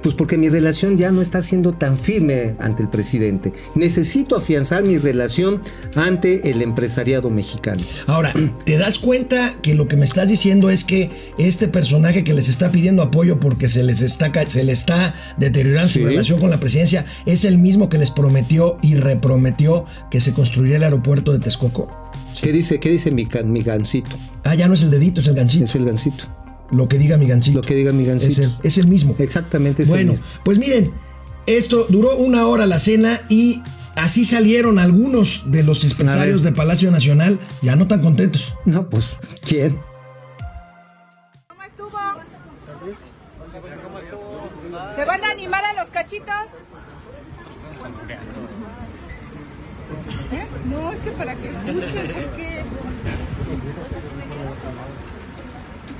pues 0.02 0.14
porque 0.14 0.36
mi 0.36 0.48
relación 0.48 0.96
ya 0.96 1.10
no 1.10 1.22
está 1.22 1.42
siendo 1.42 1.72
tan 1.72 1.98
firme 1.98 2.54
ante 2.58 2.82
el 2.82 2.88
presidente. 2.88 3.52
Necesito 3.74 4.36
afianzar 4.36 4.84
mi 4.84 4.98
relación 4.98 5.62
ante 5.94 6.50
el 6.50 6.62
empresariado 6.62 7.30
mexicano. 7.30 7.82
Ahora, 8.06 8.32
¿te 8.64 8.78
das 8.78 8.98
cuenta 8.98 9.54
que 9.62 9.74
lo 9.74 9.88
que 9.88 9.96
me 9.96 10.04
estás 10.04 10.28
diciendo 10.28 10.70
es 10.70 10.84
que 10.84 11.10
este 11.38 11.68
personaje 11.68 12.24
que 12.24 12.34
les 12.34 12.48
está 12.48 12.70
pidiendo 12.70 13.02
apoyo 13.02 13.40
porque 13.40 13.68
se 13.68 13.82
les 13.82 14.00
está, 14.00 14.32
se 14.48 14.64
le 14.64 14.72
está 14.72 15.14
deteriorando 15.36 15.88
su 15.88 16.04
relación 16.04 16.40
con 16.40 16.50
la 16.50 16.60
presidencia 16.60 17.04
es 17.26 17.44
el 17.44 17.58
mismo 17.58 17.88
que 17.88 17.98
les 17.98 18.10
prometió 18.10 18.78
y 18.82 18.94
reprometió 18.94 19.84
que 20.10 20.20
se 20.20 20.32
construiría 20.32 20.76
el 20.76 20.84
aeropuerto 20.84 21.32
de 21.32 21.38
Texcoco? 21.38 22.10
¿Qué 22.40 22.52
dice, 22.52 22.78
qué 22.78 22.90
dice 22.90 23.10
mi, 23.10 23.28
mi 23.44 23.62
gancito? 23.62 24.10
Ah, 24.44 24.54
ya 24.54 24.68
no 24.68 24.74
es 24.74 24.82
el 24.82 24.90
dedito, 24.90 25.20
es 25.20 25.26
el 25.26 25.34
gancito. 25.34 25.64
Es 25.64 25.74
el 25.74 25.84
gancito. 25.84 26.24
Lo 26.70 26.88
que 26.88 26.98
diga 26.98 27.16
mi 27.16 27.26
gancito. 27.26 27.58
Lo 27.58 27.62
que 27.62 27.74
diga 27.74 27.92
mi 27.92 28.04
gancito. 28.04 28.32
Es 28.32 28.38
el, 28.38 28.52
es 28.62 28.78
el 28.78 28.88
mismo. 28.88 29.14
Exactamente. 29.18 29.82
es 29.82 29.88
el 29.88 29.94
Bueno, 29.94 30.12
mismo. 30.12 30.26
pues 30.44 30.58
miren, 30.58 30.92
esto 31.46 31.86
duró 31.88 32.16
una 32.16 32.46
hora 32.46 32.66
la 32.66 32.78
cena 32.78 33.20
y 33.30 33.62
así 33.96 34.24
salieron 34.24 34.78
algunos 34.78 35.50
de 35.50 35.62
los 35.62 35.82
empresarios 35.84 36.42
de 36.42 36.52
Palacio 36.52 36.90
Nacional 36.90 37.38
ya 37.62 37.74
no 37.76 37.88
tan 37.88 38.00
contentos. 38.02 38.54
No, 38.66 38.88
pues, 38.90 39.16
¿quién? 39.46 39.78
¿Cómo 41.48 41.62
estuvo? 41.62 41.98
¿Se 44.94 45.04
van 45.04 45.24
a 45.24 45.30
animar 45.30 45.64
a 45.64 45.72
los 45.82 45.90
cachitos? 45.90 46.26
¿Eh? 50.32 50.46
No, 50.66 50.92
es 50.92 50.98
que 51.00 51.10
para 51.12 51.34
que 51.34 51.48
escuchen, 51.48 52.12
porque... 52.12 52.62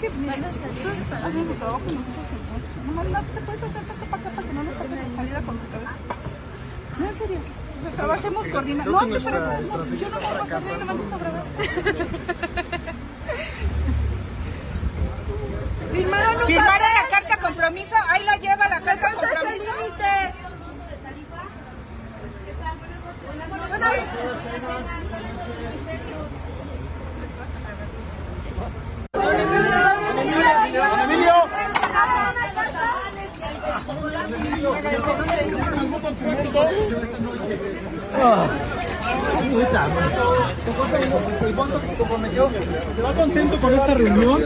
Que, 0.00 0.08
mira, 0.10 0.34
ustedes 0.36 1.12
hacen 1.12 1.46
su 1.46 1.54
trabajo 1.54 1.82
y 1.88 1.94
nosotros. 1.94 2.26
Nomás 2.86 3.06
no 3.06 3.20
te 3.34 3.40
puedes 3.40 3.62
hacer 3.62 3.82
tanto 3.84 4.04
para 4.06 4.22
acá 4.22 4.30
para 4.30 4.46
que 4.46 4.54
no 4.54 4.62
nos 4.62 4.74
tapen 4.74 4.96
la 4.96 5.16
salida 5.16 5.42
con 5.42 5.58
tu 5.58 5.66
cabeza. 5.70 5.92
No, 6.98 7.08
en 7.08 7.18
serio. 7.18 7.38
Sea, 7.82 7.90
trabajemos 7.96 8.46
coordinados. 8.48 8.92
No, 8.92 9.16
es 9.16 9.24
que 9.24 9.30
para... 9.30 9.60
No, 9.60 9.94
yo 9.94 10.08
no 10.10 10.18
puedo 10.20 10.56
hacer, 10.56 10.78
nomás 10.78 10.96
esto 11.00 11.18
grabar. 11.18 11.44
Firmaron, 15.92 16.46
Firmaron 16.46 16.88
la 16.94 17.08
carta 17.10 17.36
compromiso, 17.38 17.94
ahí 18.08 18.24
la 18.24 18.36
lleva 18.36 18.68
la 18.68 18.80
carta 18.80 19.12
compromiso. 19.12 19.37
¿Se 42.96 43.02
va 43.02 43.12
contento 43.14 43.58
con 43.60 43.74
esta 43.74 43.94
reunión? 43.94 44.42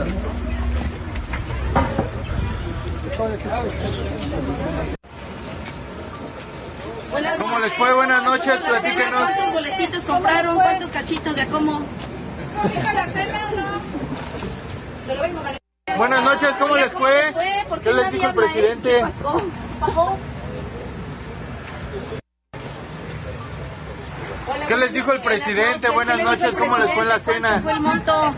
¿Cómo 7.39 7.59
les 7.59 7.73
fue? 7.75 7.95
Buenas 7.95 8.25
noches, 8.25 8.61
platíquenos. 8.61 9.31
¿Cuántos 9.31 9.53
boletitos 9.53 10.05
compraron? 10.05 10.55
¿Cuántos 10.57 10.91
cachitos 10.91 11.37
de 11.37 11.47
cómo? 11.47 11.81
Buenas 15.97 16.25
noches, 16.25 16.51
¿cómo 16.59 16.77
les 16.77 16.93
fue? 16.93 17.35
¿Por 17.69 17.81
¿Qué 17.81 17.93
les 17.95 18.13
dijo 18.13 18.27
el 18.27 18.35
presidente? 18.35 18.97
¿Qué 18.97 19.01
pasó? 19.01 20.17
¿Qué 24.69 24.77
les 24.77 24.93
dijo 24.93 25.13
el 25.13 25.21
presidente? 25.21 25.91
Buenas 25.91 26.17
¿Qué 26.17 26.25
les 26.25 26.31
dijo 26.41 26.47
noches, 26.47 26.61
¿cómo 26.61 26.79
les 26.79 26.93
fue 26.93 27.05
la 27.05 27.19
cena? 27.19 27.49
¿Cuánto 27.49 27.63
fue 27.63 27.73
el 27.73 27.81
monto? 27.81 28.35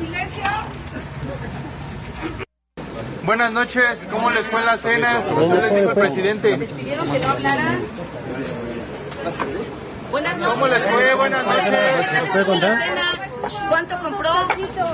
Buenas 3.23 3.53
noches, 3.53 4.09
¿cómo 4.11 4.31
les 4.31 4.47
fue 4.47 4.65
la 4.65 4.77
cena? 4.77 5.23
¿Qué 5.27 5.61
les 5.61 5.75
dijo 5.75 5.91
el 5.91 5.97
presidente? 5.97 6.57
¿Les 6.57 6.71
pidieron 6.71 7.11
que 7.11 7.19
no 7.19 7.29
hablara? 7.29 7.79
Buenas 10.11 10.39
noches. 10.39 10.55
¿Cómo 10.55 10.67
les 10.69 10.83
fue? 10.83 11.15
Buenas 11.15 11.47
noches. 11.47 11.75
¿Cuánto 13.69 13.99
compró? 13.99 14.33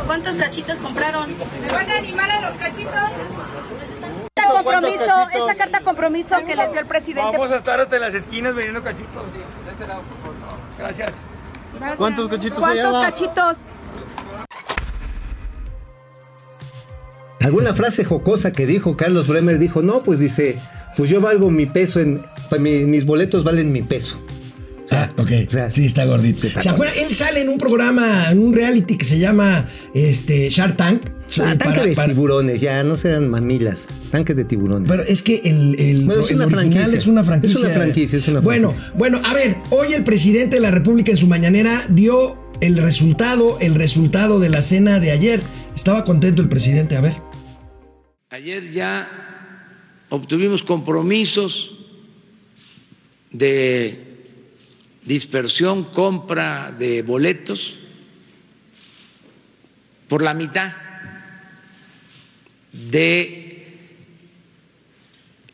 ¿Cuántos 0.07 0.37
cachitos 0.37 0.79
compraron? 0.79 1.37
¿Se 1.61 1.73
van 1.73 1.91
a 1.91 1.97
animar 1.97 2.31
a 2.31 2.41
los 2.41 2.59
cachitos? 2.59 3.11
compromiso, 4.63 5.29
esta 5.33 5.55
carta 5.55 5.81
compromiso 5.81 6.37
que 6.47 6.57
les 6.57 6.71
dio 6.71 6.81
el 6.81 6.87
presidente. 6.87 7.31
Vamos 7.33 7.51
a 7.51 7.57
estar 7.57 7.81
hasta 7.81 7.99
las 7.99 8.15
esquinas 8.15 8.55
vendiendo 8.55 8.83
cachitos. 8.83 9.25
Gracias. 10.81 11.13
¿Cuántos 11.97 12.29
cachitos 12.31 12.59
¿Cuántos 12.59 13.03
cachitos? 13.03 13.57
Alguna 17.41 17.73
frase 17.75 18.05
jocosa 18.05 18.53
que 18.53 18.67
dijo 18.67 18.97
Carlos 18.97 19.27
Bremer 19.27 19.59
dijo, 19.59 19.81
no, 19.83 20.01
pues 20.01 20.19
dice, 20.19 20.59
pues 20.97 21.09
yo 21.09 21.21
valgo 21.21 21.51
mi 21.51 21.67
peso 21.67 21.99
en, 22.01 22.23
pues 22.51 22.61
mi- 22.61 22.85
mis 22.85 23.07
boletos 23.07 23.45
valen 23.45 23.73
mi 23.73 23.83
peso. 23.83 24.21
Ah, 24.93 25.13
ok. 25.17 25.31
o 25.49 25.51
sea, 25.51 25.71
sí, 25.71 25.85
está 25.87 26.05
gordito. 26.05 26.41
sí 26.43 26.47
está 26.49 26.61
¿Se 26.63 26.69
acuerdan? 26.69 26.97
Él 26.99 27.15
sale 27.15 27.41
en 27.43 27.49
un 27.49 27.59
programa, 27.59 28.31
en 28.31 28.39
un 28.39 28.53
reality 28.53 28.97
que 28.97 29.05
se 29.05 29.19
llama 29.19 29.69
este, 29.95 30.49
Shark 30.51 30.77
Tank. 30.77 31.03
Ah, 31.39 31.55
tanque 31.57 31.65
para- 31.65 31.85
de 31.85 31.95
para- 31.95 32.09
tiburones, 32.09 32.61
ya 32.61 32.83
no 32.83 32.97
sean 32.97 33.29
mamilas, 33.29 33.89
tanques 34.11 34.35
de 34.37 34.45
tiburones. 34.45 34.89
Pero 34.89 35.05
es 35.05 35.23
que 35.23 35.41
el, 35.45 35.79
el, 35.79 36.05
Bueno, 36.07 36.21
es 36.23 36.31
el 36.31 36.37
una 36.37 36.47
original 36.47 36.95
es 36.95 37.07
una 37.07 37.23
franquicia. 37.25 37.57
Es 37.59 37.63
una 37.65 37.71
franquicia, 37.73 38.19
es 38.19 38.27
una 38.29 38.41
Bueno, 38.41 38.71
franquicia. 38.71 38.99
bueno, 38.99 39.21
a 39.25 39.33
ver, 39.35 39.57
hoy 39.71 39.93
el 39.93 40.03
presidente 40.03 40.57
de 40.57 40.61
la 40.61 40.73
República 40.73 41.13
en 41.13 41.17
su 41.17 41.29
mañanera 41.29 41.85
dio 41.89 42.37
el 42.61 42.77
resultado, 42.79 43.59
el 43.61 43.77
resultado 43.77 44.41
de 44.41 44.49
la 44.49 44.61
cena 44.63 44.99
de 44.99 45.13
ayer. 45.13 45.41
Estaba 45.77 46.05
contento 46.05 46.43
el 46.43 46.49
presidente, 46.49 46.97
a 46.97 47.01
ver. 47.01 47.15
Ayer 48.31 48.71
ya 48.73 49.09
obtuvimos 50.09 50.65
compromisos 50.65 51.77
de 53.31 54.10
dispersión, 55.05 55.85
compra 55.85 56.71
de 56.71 57.03
boletos 57.03 57.77
por 60.09 60.23
la 60.23 60.35
mitad 60.35 60.73
de 62.73 63.67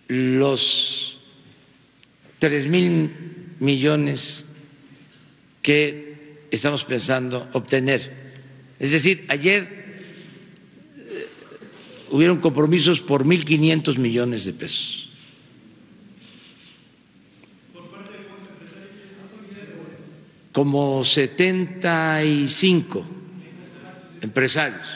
los 0.09 1.19
tres 2.39 2.69
mil 2.69 3.11
millones 3.59 4.57
que 5.63 6.47
estamos 6.51 6.85
pensando 6.85 7.49
obtener. 7.53 8.27
Es 8.79 8.91
decir, 8.93 9.25
ayer 9.29 9.77
hubieron 12.11 12.39
compromisos 12.39 13.01
por 13.01 13.25
1.500 13.25 13.99
millones 13.99 14.45
de 14.45 14.53
pesos. 14.53 15.06
Como 20.57 21.05
75 21.05 23.05
empresarios, 24.23 24.89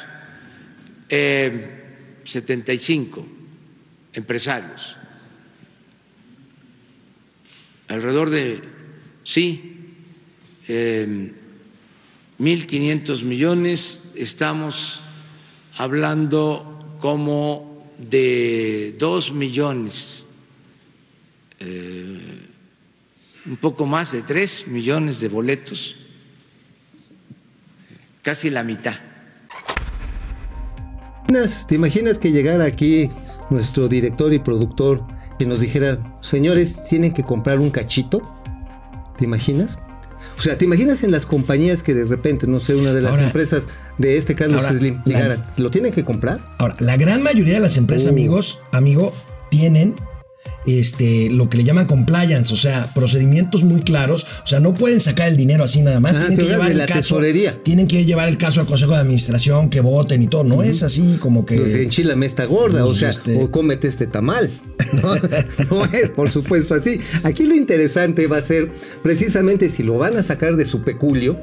eh, 1.07 2.23
75 2.25 3.27
empresarios, 4.15 4.97
alrededor 7.89 8.31
de, 8.31 8.63
sí, 9.23 9.77
eh, 10.67 11.35
1.500 12.39 13.23
millones, 13.25 14.13
estamos 14.15 15.03
hablando 15.77 16.97
como 17.01 17.93
de 17.99 18.97
dos 18.99 19.31
millones, 19.31 20.25
eh, 21.59 22.50
un 23.47 23.57
poco 23.57 23.87
más 23.87 24.13
de 24.13 24.23
tres 24.23 24.69
millones 24.69 25.21
de 25.21 25.29
boletos, 25.29 25.97
casi 28.23 28.51
la 28.51 28.63
mitad. 28.63 28.95
¿Te 31.69 31.75
imaginas 31.77 32.19
que 32.19 32.33
llegara 32.33 32.65
aquí 32.65 33.09
nuestro 33.51 33.87
director 33.89 34.33
y 34.33 34.41
productor 34.41 35.05
y 35.39 35.47
nos 35.47 35.61
dijera, 35.61 36.19
señores, 36.21 36.87
tienen 36.89 37.15
que 37.15 37.23
comprar 37.23 37.61
un 37.61 37.71
cachito? 37.71 38.21
¿Te 39.17 39.25
imaginas? 39.25 39.79
O 40.37 40.43
sea, 40.43 40.59
¿te 40.59 40.65
imaginas 40.65 41.05
en 41.05 41.13
las 41.13 41.27
compañías 41.27 41.83
que 41.83 41.95
de 41.95 42.05
repente, 42.05 42.47
no 42.47 42.59
sé, 42.61 42.75
una 42.75 42.93
de 42.93 43.01
las 43.01 43.13
Ahora- 43.13 43.27
empresas 43.27 43.69
de 43.99 44.17
este 44.17 44.35
Carlos 44.35 44.65
ahora, 44.65 44.79
Slim 44.79 44.95
la- 44.97 45.03
llegara, 45.05 45.47
¿lo 45.57 45.71
tienen 45.71 45.93
que 45.93 46.05
comprar? 46.05 46.41
Ahora, 46.59 46.75
la 46.81 46.97
gran 46.97 47.23
mayoría 47.23 47.55
de 47.55 47.61
las 47.61 47.77
empresas, 47.77 48.07
Uh. 48.09 48.11
amigos, 48.11 48.59
amigo, 48.73 49.13
tienen 49.51 49.95
este, 50.67 51.31
lo 51.31 51.49
que 51.49 51.57
le 51.59 51.65
llaman 51.65 51.87
compliance, 51.87 52.53
o 52.53 52.57
sea, 52.57 52.93
procedimientos 52.95 53.65
muy 53.65 53.81
claros. 53.81 54.27
O 54.45 54.47
sea, 54.47 54.61
no 54.61 54.75
pueden 54.75 55.01
sacar 55.01 55.29
el 55.29 55.37
dinero 55.37 55.65
así 55.65 55.81
nada 55.81 56.01
más. 56.01 56.17
Ah, 56.17 56.21
tienen 56.21 56.39
que 56.39 56.45
llevar 56.45 56.71
el 56.71 56.79
la 56.79 56.87
caso. 56.87 57.01
tesorería. 57.01 57.57
Tienen 57.63 57.87
que 57.87 58.05
llevar 58.05 58.29
el 58.29 58.37
caso 58.37 58.61
al 58.61 58.67
Consejo 58.67 58.93
de 58.93 58.99
Administración, 58.99 59.71
que 59.71 59.81
voten 59.81 60.23
y 60.23 60.27
todo. 60.27 60.45
No 60.45 60.63
es 60.63 60.83
así 60.83 61.17
como 61.21 61.47
que. 61.47 61.83
Enchilame 61.83 62.27
esta 62.27 62.45
gorda, 62.45 62.81
pues, 62.85 62.93
o 62.93 62.95
sea, 62.95 63.11
este- 63.11 63.37
o 63.43 63.51
cómete 63.51 63.89
este 63.89 64.07
tamal. 64.07 64.51
No, 65.03 65.15
no 65.71 65.85
es, 65.93 66.09
por 66.11 66.31
supuesto, 66.31 66.75
así. 66.75 66.99
Aquí 67.23 67.47
lo 67.47 67.55
interesante 67.55 68.27
va 68.27 68.39
a 68.39 68.43
ser 68.43 68.73
precisamente 69.05 69.69
si 69.71 69.85
lo 69.85 69.99
van 69.99 70.17
a 70.17 70.23
sacar 70.25 70.57
de 70.57 70.67
su 70.67 70.83
peculio, 70.83 71.39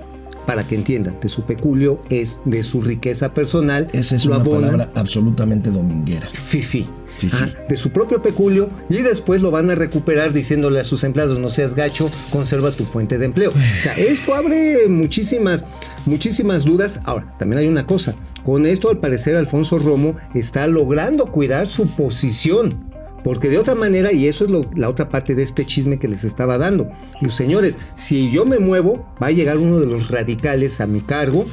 para 0.45 0.67
que 0.67 0.75
entiendan, 0.75 1.17
de 1.21 1.29
su 1.29 1.43
peculio 1.43 1.97
es 2.09 2.41
de 2.43 2.61
su 2.63 2.81
riqueza 2.81 3.33
personal. 3.33 3.87
Esa 3.93 4.17
es 4.17 4.25
lo 4.25 4.33
una 4.33 4.41
abonan 4.41 4.61
palabra 4.71 4.89
absolutamente 4.95 5.71
dominguera. 5.71 6.27
fifi. 6.33 6.85
Ah, 7.33 7.47
de 7.67 7.77
su 7.77 7.89
propio 7.91 8.21
peculio 8.21 8.69
y 8.89 8.97
después 8.97 9.41
lo 9.41 9.49
van 9.51 9.69
a 9.71 9.75
recuperar 9.75 10.33
diciéndole 10.33 10.79
a 10.79 10.83
sus 10.83 11.03
empleados 11.03 11.39
no 11.39 11.49
seas 11.49 11.73
gacho, 11.73 12.11
conserva 12.31 12.71
tu 12.71 12.85
fuente 12.85 13.17
de 13.17 13.25
empleo. 13.25 13.49
O 13.51 13.81
sea, 13.83 13.93
esto 13.95 14.35
abre 14.35 14.87
muchísimas, 14.87 15.65
muchísimas 16.05 16.63
dudas. 16.63 16.99
Ahora, 17.05 17.31
también 17.39 17.59
hay 17.61 17.67
una 17.67 17.85
cosa, 17.85 18.15
con 18.43 18.65
esto 18.65 18.89
al 18.89 18.99
parecer 18.99 19.35
Alfonso 19.35 19.79
Romo 19.79 20.17
está 20.33 20.67
logrando 20.67 21.25
cuidar 21.27 21.67
su 21.67 21.87
posición. 21.87 22.85
Porque 23.23 23.49
de 23.49 23.57
otra 23.57 23.75
manera, 23.75 24.13
y 24.13 24.27
eso 24.27 24.45
es 24.45 24.51
lo- 24.51 24.69
la 24.75 24.87
otra 24.89 25.09
parte 25.09 25.35
de 25.35 25.43
este 25.43 25.65
chisme 25.65 25.99
que 25.99 26.07
les 26.07 26.23
estaba 26.23 26.57
dando, 26.57 26.87
los 27.19 27.33
señores, 27.33 27.75
si 27.95 28.31
yo 28.31 28.45
me 28.45 28.57
muevo, 28.59 29.11
va 29.21 29.27
a 29.27 29.31
llegar 29.31 29.57
uno 29.57 29.79
de 29.81 29.85
los 29.85 30.09
radicales 30.09 30.79
a 30.79 30.87
mi 30.87 31.01
cargo 31.01 31.45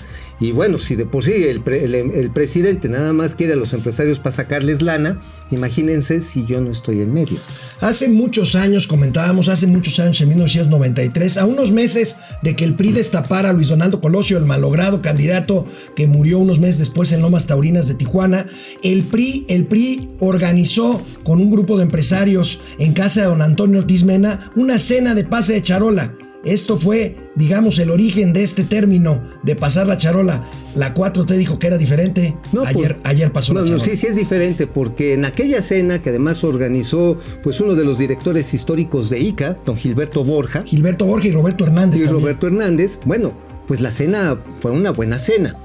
Y 0.44 0.52
bueno, 0.52 0.78
si 0.78 0.94
de 0.94 1.06
por 1.06 1.24
sí 1.24 1.32
el, 1.32 1.60
pre- 1.62 1.84
el- 1.84 1.94
el 1.94 2.30
presidente 2.30 2.90
nada 2.90 3.14
más 3.14 3.34
quiere 3.34 3.54
a 3.54 3.56
los 3.56 3.72
empresarios 3.72 4.18
para 4.18 4.36
sacarles 4.36 4.82
lana, 4.82 5.22
imagínense 5.50 6.20
si 6.20 6.44
yo 6.44 6.60
no 6.60 6.70
estoy 6.70 7.00
en 7.00 7.14
medio. 7.14 7.38
Hace 7.80 8.08
muchos 8.08 8.54
años, 8.54 8.86
comentábamos, 8.86 9.48
hace 9.48 9.66
muchos 9.66 9.98
años, 10.00 10.20
en 10.20 10.28
1993, 10.28 11.38
a 11.38 11.46
unos 11.46 11.72
meses 11.72 12.16
de 12.42 12.54
que 12.56 12.64
el 12.64 12.74
PRI 12.74 12.92
destapara 12.92 13.50
a 13.50 13.52
Luis 13.54 13.68
Donaldo 13.68 14.02
Colosio, 14.02 14.36
el 14.36 14.44
malogrado 14.44 15.00
candidato 15.00 15.64
que 15.96 16.06
murió 16.06 16.38
unos 16.40 16.60
meses 16.60 16.78
después 16.78 17.10
en 17.12 17.22
Lomas 17.22 17.46
Taurinas 17.46 17.88
de 17.88 17.94
Tijuana, 17.94 18.46
el 18.82 19.04
PRI, 19.04 19.46
el 19.48 19.64
PRI 19.66 20.10
organizó 20.20 21.00
con 21.22 21.40
un 21.40 21.50
grupo 21.50 21.78
de 21.78 21.84
empresarios 21.84 22.60
en 22.78 22.92
casa 22.92 23.22
de 23.22 23.26
don 23.28 23.40
Antonio 23.40 23.78
Ortiz 23.80 24.04
Mena 24.04 24.52
una 24.56 24.78
cena 24.78 25.14
de 25.14 25.24
pase 25.24 25.54
de 25.54 25.62
charola. 25.62 26.14
Esto 26.44 26.76
fue, 26.78 27.16
digamos, 27.34 27.78
el 27.78 27.90
origen 27.90 28.32
de 28.32 28.42
este 28.42 28.64
término 28.64 29.22
de 29.42 29.56
pasar 29.56 29.86
la 29.86 29.96
charola. 29.96 30.48
La 30.74 30.94
4T 30.94 31.36
dijo 31.36 31.58
que 31.58 31.68
era 31.68 31.78
diferente. 31.78 32.36
ayer, 32.66 32.98
ayer 33.04 33.32
pasó 33.32 33.54
la 33.54 33.64
charola. 33.64 33.82
sí, 33.84 33.96
sí 33.96 34.06
es 34.06 34.16
diferente, 34.16 34.66
porque 34.66 35.14
en 35.14 35.24
aquella 35.24 35.62
cena 35.62 36.02
que 36.02 36.10
además 36.10 36.44
organizó 36.44 37.18
pues 37.42 37.60
uno 37.60 37.74
de 37.74 37.84
los 37.84 37.98
directores 37.98 38.52
históricos 38.54 39.10
de 39.10 39.20
ICA, 39.20 39.56
don 39.64 39.76
Gilberto 39.76 40.24
Borja. 40.24 40.62
Gilberto 40.64 41.06
Borja 41.06 41.28
y 41.28 41.30
Roberto 41.30 41.64
Hernández. 41.64 42.00
Y 42.00 42.04
también. 42.04 42.22
Roberto 42.22 42.46
Hernández, 42.46 42.98
bueno, 43.06 43.32
pues 43.66 43.80
la 43.80 43.92
cena 43.92 44.36
fue 44.60 44.70
una 44.70 44.90
buena 44.90 45.18
cena. 45.18 45.56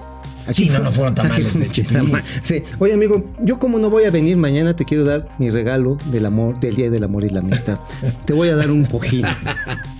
Sí, 0.54 0.70
no, 0.70 0.80
no 0.80 0.92
fueron 0.92 1.14
tamales 1.14 1.60
de 1.60 1.70
chipilín. 1.70 2.12
Sí. 2.42 2.64
Oye, 2.80 2.94
amigo, 2.94 3.24
yo 3.44 3.60
como 3.60 3.78
no 3.80 3.90
voy 3.90 4.06
a 4.06 4.12
venir 4.12 4.38
mañana, 4.38 4.76
te 4.76 4.86
quiero 4.86 5.04
dar 5.04 5.28
mi 5.38 5.50
regalo 5.50 5.98
del 6.12 6.26
amor, 6.26 6.60
del 6.60 6.76
Día 6.76 6.90
del 6.90 7.04
Amor 7.04 7.24
y 7.24 7.30
la 7.30 7.40
Amistad. 7.40 7.80
te 8.26 8.34
voy 8.34 8.50
a 8.50 8.56
dar 8.56 8.72
un 8.72 8.86
cojín. 8.86 9.26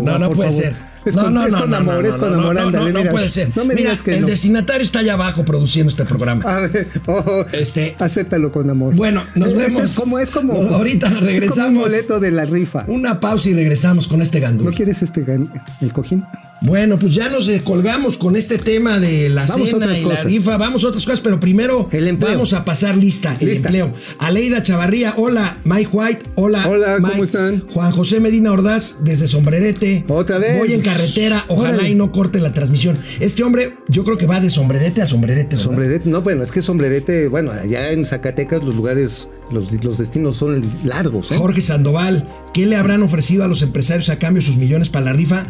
no, 0.00 0.18
no, 0.18 0.30
puede 0.30 0.50
favor. 0.50 0.64
ser. 0.64 0.93
Es 1.04 1.16
no, 1.16 1.24
con, 1.24 1.34
no, 1.34 1.46
es 1.46 1.52
no, 1.52 1.60
con 1.60 1.70
no, 1.70 1.76
amor, 1.76 2.02
no, 2.02 2.08
es 2.08 2.16
con 2.16 2.32
no, 2.32 2.38
amor, 2.38 2.54
no, 2.54 2.60
no, 2.62 2.66
ándale, 2.68 2.92
no, 2.92 2.98
mira. 3.00 3.10
puede 3.10 3.28
ser. 3.30 3.50
No 3.54 3.64
me 3.64 3.74
Mira, 3.74 3.90
digas 3.90 4.02
que 4.02 4.14
el 4.14 4.22
no. 4.22 4.26
destinatario 4.28 4.82
está 4.82 5.00
allá 5.00 5.14
abajo 5.14 5.44
produciendo 5.44 5.90
este 5.90 6.04
programa. 6.04 6.44
A 6.44 6.60
ver, 6.60 6.88
ojo, 7.06 7.46
Este, 7.52 7.94
acéptalo 7.98 8.50
con 8.52 8.68
amor. 8.70 8.94
Bueno, 8.94 9.24
nos 9.34 9.54
vemos. 9.54 9.82
Es 9.82 9.96
como, 9.96 10.18
es 10.18 10.30
como. 10.30 10.54
Ahorita 10.54 11.06
Es 11.08 11.12
como 11.12 11.20
un 11.20 11.26
regresamos. 11.26 11.82
boleto 11.84 12.20
de 12.20 12.30
la 12.30 12.44
rifa. 12.44 12.84
Una 12.88 13.20
pausa 13.20 13.50
y 13.50 13.54
regresamos 13.54 14.08
con 14.08 14.22
este 14.22 14.40
gandul. 14.40 14.66
¿No 14.66 14.72
quieres 14.72 15.02
este 15.02 15.24
gan- 15.26 15.48
el 15.80 15.92
cojín? 15.92 16.24
Bueno, 16.60 16.98
pues 16.98 17.14
ya 17.14 17.28
nos 17.28 17.46
eh, 17.48 17.60
colgamos 17.62 18.16
con 18.16 18.36
este 18.36 18.56
tema 18.56 18.98
de 18.98 19.28
la 19.28 19.44
Vamos 19.44 19.68
cena 19.68 19.98
y 19.98 20.02
la 20.04 20.22
rifa. 20.22 20.56
Vamos 20.56 20.82
a 20.84 20.88
otras 20.88 21.04
cosas, 21.04 21.20
pero 21.20 21.38
primero 21.38 21.90
El 21.92 22.08
empleo. 22.08 22.30
vamos 22.32 22.54
a 22.54 22.64
pasar 22.64 22.96
lista, 22.96 23.36
el 23.38 23.48
Lista. 23.50 23.68
empleo. 23.68 23.92
Aleida 24.18 24.62
Chavarría, 24.62 25.12
hola. 25.18 25.58
Mike 25.64 25.90
White, 25.92 26.26
hola. 26.36 26.66
Hola, 26.66 26.96
¿cómo 27.02 27.22
están? 27.22 27.64
Juan 27.68 27.92
José 27.92 28.18
Medina 28.20 28.50
Ordaz, 28.52 28.96
desde 29.02 29.28
Sombrerete. 29.28 30.06
Otra 30.08 30.38
vez. 30.38 30.56
Voy 30.58 30.72
en 30.72 30.80
carretera, 30.96 31.44
ojalá 31.48 31.74
Órale. 31.74 31.90
y 31.90 31.94
no 31.94 32.12
corte 32.12 32.40
la 32.40 32.52
transmisión. 32.52 32.98
Este 33.20 33.42
hombre, 33.42 33.76
yo 33.88 34.04
creo 34.04 34.16
que 34.16 34.26
va 34.26 34.40
de 34.40 34.50
Sombrerete 34.50 35.02
a 35.02 35.06
Sombrerete. 35.06 35.56
¿verdad? 35.56 35.64
Sombrerete, 35.64 36.08
no, 36.08 36.22
bueno, 36.22 36.42
es 36.42 36.50
que 36.50 36.62
sombrerete, 36.62 37.28
bueno, 37.28 37.52
allá 37.52 37.90
en 37.90 38.04
Zacatecas 38.04 38.62
los 38.62 38.74
lugares, 38.74 39.28
los, 39.50 39.72
los 39.84 39.98
destinos 39.98 40.36
son 40.36 40.62
largos. 40.84 41.32
¿eh? 41.32 41.36
Jorge 41.36 41.60
Sandoval, 41.60 42.28
¿qué 42.52 42.66
le 42.66 42.76
habrán 42.76 43.02
ofrecido 43.02 43.44
a 43.44 43.48
los 43.48 43.62
empresarios 43.62 44.08
a 44.08 44.18
cambio 44.18 44.40
de 44.40 44.46
sus 44.46 44.56
millones 44.56 44.88
para 44.88 45.06
la 45.06 45.12
rifa? 45.12 45.46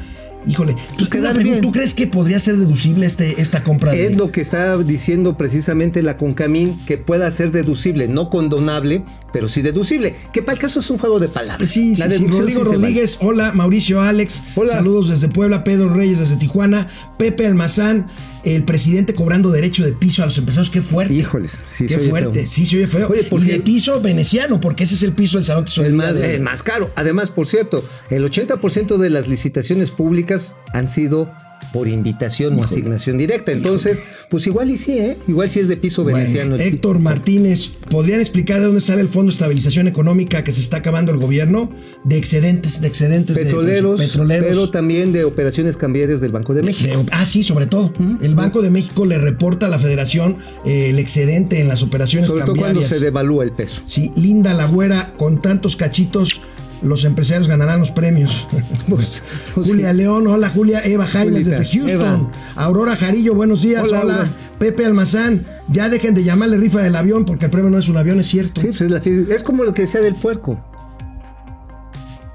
Híjole, 0.46 0.76
¿tú, 0.98 1.08
quedar 1.08 1.26
una 1.26 1.34
pregunta, 1.34 1.42
bien. 1.52 1.60
¿tú 1.62 1.72
crees 1.72 1.94
que 1.94 2.06
podría 2.06 2.38
ser 2.38 2.56
deducible 2.56 3.06
este, 3.06 3.40
esta 3.40 3.62
compra? 3.64 3.92
de- 3.92 4.06
Es 4.06 4.16
lo 4.16 4.30
que 4.32 4.40
está 4.40 4.76
diciendo 4.78 5.36
precisamente 5.36 6.02
la 6.02 6.16
Concamín, 6.16 6.78
que 6.86 6.98
pueda 6.98 7.30
ser 7.30 7.50
deducible, 7.52 8.08
no 8.08 8.30
condonable, 8.30 9.02
pero 9.32 9.48
sí 9.48 9.62
deducible. 9.62 10.16
Que 10.32 10.42
para 10.42 10.54
el 10.54 10.60
caso 10.60 10.80
es 10.80 10.90
un 10.90 10.98
juego 10.98 11.18
de 11.20 11.28
palabras. 11.28 11.58
Pues 11.58 11.70
Sí, 11.70 11.94
sí, 11.94 12.00
La 12.00 12.10
sí. 12.10 12.18
Rodrigo 12.26 12.46
sí 12.46 12.52
se 12.52 12.58
vale. 12.58 12.70
Rodríguez, 12.76 13.18
hola, 13.20 13.52
Mauricio 13.52 14.00
Alex, 14.00 14.42
Hola. 14.54 14.72
saludos 14.72 15.08
desde 15.08 15.28
Puebla, 15.28 15.64
Pedro 15.64 15.92
Reyes 15.92 16.18
desde 16.18 16.36
Tijuana, 16.36 16.88
Pepe 17.18 17.46
Almazán, 17.46 18.06
el 18.44 18.64
presidente 18.64 19.14
cobrando 19.14 19.50
derecho 19.50 19.84
de 19.84 19.92
piso 19.92 20.22
a 20.22 20.26
los 20.26 20.36
empresarios, 20.36 20.68
qué 20.70 20.82
fuerte. 20.82 21.14
Híjoles, 21.14 21.60
sí, 21.66 21.86
qué 21.86 21.94
se 21.94 22.00
oye 22.00 22.10
fuerte, 22.10 22.40
feo. 22.42 22.50
sí 22.50 22.66
se 22.66 22.76
oye 22.76 22.86
feo. 22.86 23.08
Oye, 23.08 23.24
¿por 23.24 23.40
y 23.42 23.46
de 23.46 23.60
piso 23.60 24.02
veneciano, 24.02 24.60
porque 24.60 24.84
ese 24.84 24.96
es 24.96 25.02
el 25.02 25.12
piso 25.12 25.38
del 25.38 25.46
salón 25.46 25.64
de 25.64 25.86
El 25.86 25.94
más, 25.94 26.14
de- 26.14 26.34
el 26.34 26.42
más 26.42 26.62
caro. 26.62 26.90
Además, 26.94 27.30
por 27.30 27.46
cierto, 27.46 27.82
el 28.10 28.22
80% 28.22 28.98
de 28.98 29.08
las 29.08 29.28
licitaciones 29.28 29.90
públicas 29.90 30.33
han 30.72 30.88
sido 30.88 31.30
por 31.72 31.88
invitación 31.88 32.56
o 32.58 32.62
asignación 32.62 33.18
directa. 33.18 33.50
Entonces, 33.50 33.98
pues 34.30 34.46
igual 34.46 34.70
y 34.70 34.76
sí, 34.76 34.96
¿eh? 34.98 35.16
Igual 35.26 35.50
sí 35.50 35.58
es 35.58 35.66
de 35.66 35.76
piso 35.76 36.04
Bueno, 36.04 36.18
veneciano. 36.18 36.54
Héctor 36.56 37.00
Martínez, 37.00 37.68
¿podrían 37.90 38.20
explicar 38.20 38.60
de 38.60 38.66
dónde 38.66 38.80
sale 38.80 39.00
el 39.00 39.08
Fondo 39.08 39.30
de 39.30 39.34
Estabilización 39.34 39.88
Económica 39.88 40.44
que 40.44 40.52
se 40.52 40.60
está 40.60 40.76
acabando 40.76 41.10
el 41.10 41.18
gobierno? 41.18 41.70
De 42.04 42.16
excedentes, 42.16 42.80
de 42.80 42.86
excedentes 42.86 43.34
de 43.34 43.44
petroleros, 43.44 44.00
presu- 44.00 44.06
petroleros. 44.06 44.48
pero 44.48 44.70
también 44.70 45.12
de 45.12 45.24
operaciones 45.24 45.76
cambiarias 45.76 46.20
del 46.20 46.30
Banco 46.30 46.54
de 46.54 46.62
México. 46.62 47.02
De- 47.02 47.06
ah, 47.10 47.24
sí, 47.26 47.42
sobre 47.42 47.66
todo. 47.66 47.92
El 48.22 48.36
Banco 48.36 48.62
de 48.62 48.70
México 48.70 49.04
le 49.04 49.18
reporta 49.18 49.66
a 49.66 49.68
la 49.68 49.78
Federación 49.80 50.36
eh, 50.64 50.90
el 50.90 50.98
excedente 51.00 51.60
en 51.60 51.66
las 51.66 51.82
operaciones 51.82 52.30
Sobre 52.30 52.42
todo 52.44 52.54
cuando 52.54 52.66
cambiarias. 52.80 52.98
se 52.98 53.04
devalúa 53.04 53.42
el 53.42 53.52
peso. 53.52 53.82
Sí, 53.84 54.12
Linda 54.16 54.54
Lagüera, 54.54 55.12
con 55.16 55.42
tantos 55.42 55.74
cachitos, 55.74 56.40
los 56.84 57.04
empresarios 57.04 57.48
ganarán 57.48 57.80
los 57.80 57.90
premios. 57.90 58.46
Pues, 58.88 59.22
Julia 59.54 59.92
León, 59.94 60.26
hola 60.26 60.50
Julia, 60.50 60.82
Eva 60.84 61.06
Jaimes 61.06 61.44
Julita, 61.44 61.60
desde 61.62 61.78
Houston. 61.78 62.00
Eva. 62.02 62.30
Aurora 62.56 62.96
Jarillo, 62.96 63.34
buenos 63.34 63.62
días, 63.62 63.90
Hola. 63.90 64.28
Pepe 64.58 64.84
Almazán, 64.84 65.46
ya 65.68 65.88
dejen 65.88 66.14
de 66.14 66.22
llamarle 66.22 66.58
rifa 66.58 66.80
del 66.80 66.94
avión 66.96 67.24
porque 67.24 67.46
el 67.46 67.50
premio 67.50 67.70
no 67.70 67.78
es 67.78 67.88
un 67.88 67.96
avión, 67.96 68.20
es 68.20 68.26
cierto. 68.26 68.60
Sí, 68.60 68.68
pues 68.68 68.80
es, 68.82 68.90
la 68.90 68.98
es 69.34 69.42
como 69.42 69.64
lo 69.64 69.72
que 69.72 69.82
decía 69.82 70.00
del 70.00 70.14
puerco. 70.14 70.62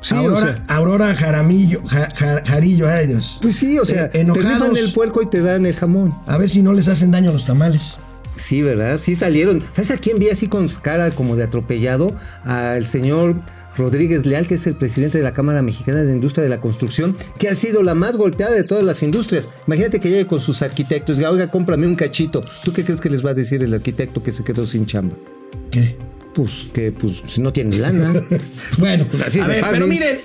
Sí, 0.02 0.16
Aurora, 0.16 0.38
o 0.38 0.42
sea, 0.42 0.64
Aurora 0.70 1.16
Jaramillo, 1.16 1.82
Ja- 1.86 2.08
Ja- 2.16 2.42
Jarillo, 2.46 2.88
ay 2.90 3.08
Dios. 3.08 3.38
pues 3.42 3.56
sí, 3.58 3.78
o 3.78 3.86
sea, 3.86 4.06
Eh, 4.14 4.24
te 4.26 4.34
rifan 4.34 4.76
el 4.78 4.94
puerco 4.94 5.22
y 5.22 5.26
te 5.28 5.42
dan 5.42 5.66
el 5.66 5.76
jamón. 5.76 6.14
A 6.26 6.38
ver 6.38 6.48
si 6.50 6.62
no 6.64 6.72
les 6.74 6.88
hacen 6.88 7.12
daño 7.12 7.34
los 7.34 7.46
tamales. 7.46 7.98
Sí, 8.38 8.62
¿verdad? 8.62 8.98
Sí 8.98 9.16
salieron. 9.18 9.66
¿Sabes 9.76 9.92
a 9.92 9.98
quién 9.98 10.18
vi 10.18 10.30
así 10.30 10.48
con 10.48 10.70
cara 10.70 11.12
como 11.12 11.36
de 11.36 11.44
atropellado? 11.44 12.16
Al 12.46 12.88
señor 12.88 13.42
Rodríguez 13.80 14.26
Leal, 14.26 14.46
que 14.48 14.56
es 14.56 14.68
el 14.68 14.76
presidente 14.76 15.18
de 15.18 15.24
la 15.24 15.34
Cámara 15.34 15.62
Mexicana 15.63 16.00
de 16.00 16.06
la 16.06 16.12
Industria 16.12 16.44
de 16.44 16.50
la 16.50 16.62
Construcción, 16.62 17.15
que 17.39 17.50
ha 17.50 17.56
sido 17.56 17.82
la 17.82 17.96
más 17.96 18.15
golpeada 18.18 18.54
de 18.54 18.63
todas 18.63 18.84
las 18.84 19.02
industrias. 19.02 19.50
Imagínate 19.65 20.00
que 20.00 20.10
llegue 20.10 20.26
con 20.26 20.42
sus 20.42 20.62
arquitectos 20.62 21.15
y 21.15 21.20
diga, 21.20 21.32
oiga, 21.32 21.50
cómprame 21.50 21.88
un 21.88 21.96
cachito. 21.96 22.44
¿Tú 22.63 22.74
qué 22.74 22.84
crees 22.84 23.02
que 23.02 23.10
les 23.10 23.26
va 23.26 23.32
a 23.32 23.34
decir 23.34 23.63
el 23.63 23.74
arquitecto 23.74 24.22
que 24.22 24.32
se 24.32 24.44
quedó 24.44 24.68
sin 24.68 24.86
chamba? 24.86 25.15
¿Qué? 25.72 25.96
Pues 26.34 26.68
que 26.74 26.92
pues 26.92 27.39
no 27.39 27.52
tiene 27.52 27.78
lana. 27.78 28.13
Bueno, 28.78 29.08
Así 29.26 29.39
a 29.39 29.48
de 29.48 29.54
ver, 29.56 29.62
fácil. 29.62 29.74
pero 29.74 29.88
miren, 29.88 30.18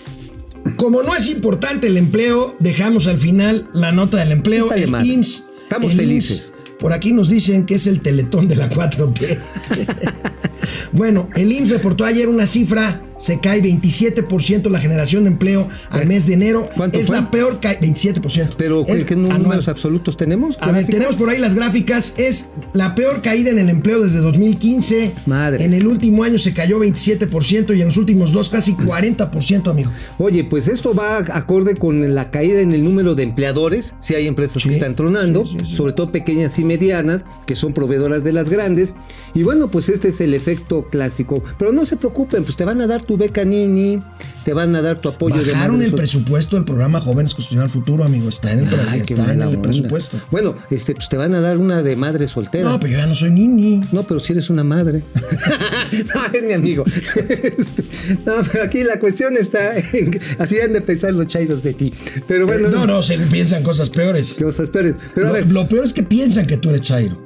como 0.76 1.02
no 1.02 1.14
es 1.14 1.28
importante 1.28 1.86
el 1.86 1.96
empleo, 1.96 2.56
dejamos 2.58 3.06
al 3.06 3.18
final 3.18 3.68
la 3.72 3.92
nota 3.92 4.18
del 4.18 4.32
empleo. 4.32 4.64
Está 4.64 4.74
de 4.76 4.84
el. 4.84 5.06
IMSS. 5.06 5.44
Estamos 5.62 5.92
el 5.92 5.96
felices. 5.96 6.52
IMSS, 6.56 6.74
por 6.78 6.92
aquí 6.92 7.12
nos 7.12 7.30
dicen 7.30 7.64
que 7.66 7.76
es 7.76 7.86
el 7.86 8.00
teletón 8.00 8.48
de 8.48 8.56
la 8.56 8.68
4T. 8.68 9.38
bueno, 10.92 11.28
el 11.34 11.52
IMSS 11.52 11.70
reportó 11.70 12.04
ayer 12.04 12.28
una 12.28 12.46
cifra, 12.46 13.00
se 13.18 13.40
cae 13.40 13.62
27% 13.62 14.68
la 14.70 14.80
generación 14.80 15.24
de 15.24 15.30
empleo 15.30 15.68
al 15.90 16.06
mes 16.06 16.26
de 16.26 16.34
enero. 16.34 16.68
¿Cuánto 16.76 16.98
es 16.98 17.06
fue? 17.06 17.16
la 17.16 17.30
peor 17.30 17.60
caída, 17.60 17.80
27%. 17.80 18.54
Pero 18.56 18.84
Es 18.86 19.04
¿qué 19.04 19.16
números 19.16 19.34
anual. 19.40 19.62
absolutos 19.66 20.16
tenemos? 20.16 20.56
A 20.60 20.72
ver, 20.72 20.86
tenemos 20.86 21.16
por 21.16 21.28
ahí 21.30 21.38
las 21.38 21.54
gráficas. 21.54 22.14
Es 22.16 22.48
la 22.72 22.94
peor 22.94 23.22
caída 23.22 23.50
en 23.50 23.58
el 23.58 23.68
empleo 23.70 24.02
desde 24.02 24.18
2015. 24.18 25.12
Madres. 25.26 25.62
En 25.62 25.72
el 25.74 25.86
último 25.86 26.22
año 26.24 26.38
se 26.38 26.52
cayó 26.52 26.78
27% 26.80 27.76
y 27.76 27.80
en 27.80 27.86
los 27.88 27.96
últimos 27.96 28.32
dos 28.32 28.48
casi 28.50 28.74
40%, 28.74 29.70
amigo. 29.70 29.90
Oye, 30.18 30.44
pues 30.44 30.68
esto 30.68 30.94
va 30.94 31.18
acorde 31.18 31.74
con 31.76 32.14
la 32.14 32.30
caída 32.30 32.60
en 32.60 32.72
el 32.72 32.84
número 32.84 33.14
de 33.14 33.22
empleadores. 33.22 33.94
Si 34.00 34.14
hay 34.14 34.26
empresas 34.26 34.62
Sí, 34.62 34.68
que 34.68 34.74
están 34.74 34.96
tronando, 34.96 35.46
sí, 35.46 35.56
sí, 35.60 35.66
sí. 35.68 35.74
sobre 35.76 35.92
todo 35.92 36.10
pequeñas 36.12 36.58
y 36.58 36.64
medianas, 36.64 37.24
que 37.46 37.54
son 37.54 37.72
proveedoras 37.72 38.24
de 38.24 38.32
las 38.32 38.48
grandes. 38.48 38.92
Y 39.34 39.42
bueno, 39.42 39.68
pues 39.70 39.88
este 39.88 40.08
es 40.08 40.20
el 40.20 40.32
efecto 40.34 40.53
clásico. 40.90 41.42
Pero 41.58 41.72
no 41.72 41.84
se 41.84 41.96
preocupen, 41.96 42.44
pues 42.44 42.56
te 42.56 42.64
van 42.64 42.80
a 42.80 42.86
dar 42.86 43.04
tu 43.04 43.16
beca 43.16 43.44
Nini, 43.44 44.00
te 44.44 44.52
van 44.52 44.74
a 44.76 44.82
dar 44.82 45.00
tu 45.00 45.08
apoyo 45.08 45.42
de 45.42 45.52
Bajaron 45.52 45.76
madres 45.76 45.90
el 45.92 45.96
presupuesto 45.96 46.56
del 46.56 46.64
programa 46.64 47.00
Jóvenes 47.00 47.34
Construyendo 47.34 47.64
el 47.64 47.70
Futuro, 47.70 48.04
amigo. 48.04 48.28
Está 48.28 48.52
en 48.52 48.60
el, 48.60 48.68
Ay, 48.90 49.00
está 49.00 49.32
en 49.32 49.42
el 49.42 49.58
presupuesto. 49.58 50.18
Bueno, 50.30 50.56
este, 50.70 50.94
pues 50.94 51.08
te 51.08 51.16
van 51.16 51.34
a 51.34 51.40
dar 51.40 51.58
una 51.58 51.82
de 51.82 51.96
madre 51.96 52.28
soltera. 52.28 52.68
No, 52.68 52.78
pero 52.80 52.92
yo 52.92 52.98
ya 52.98 53.06
no 53.06 53.14
soy 53.14 53.30
nini. 53.30 53.82
No, 53.92 54.02
pero 54.02 54.20
si 54.20 54.32
eres 54.32 54.50
una 54.50 54.64
madre. 54.64 55.04
no, 56.14 56.24
es 56.32 56.42
mi 56.44 56.52
amigo. 56.52 56.84
no, 58.26 58.32
pero 58.50 58.64
aquí 58.64 58.82
la 58.82 58.98
cuestión 58.98 59.36
está 59.36 59.76
en 59.76 60.18
así 60.38 60.60
han 60.60 60.72
de 60.72 60.80
pensar 60.80 61.12
los 61.12 61.26
chairos 61.26 61.62
de 61.62 61.72
ti. 61.74 61.92
Pero 62.26 62.46
bueno, 62.46 62.68
Eh, 62.68 62.70
no, 62.72 62.86
no, 62.86 63.02
se 63.02 63.18
piensan 63.18 63.62
cosas 63.62 63.90
peores. 63.90 64.34
Cosas 64.40 64.70
peores. 64.70 64.96
Pero 65.14 65.26
a 65.26 65.30
Lo, 65.30 65.34
ver, 65.34 65.50
lo 65.50 65.68
peor 65.68 65.84
es 65.84 65.92
que 65.92 66.02
piensan 66.02 66.46
que 66.46 66.56
tú 66.56 66.70
eres 66.70 66.82
Chairo. 66.82 67.18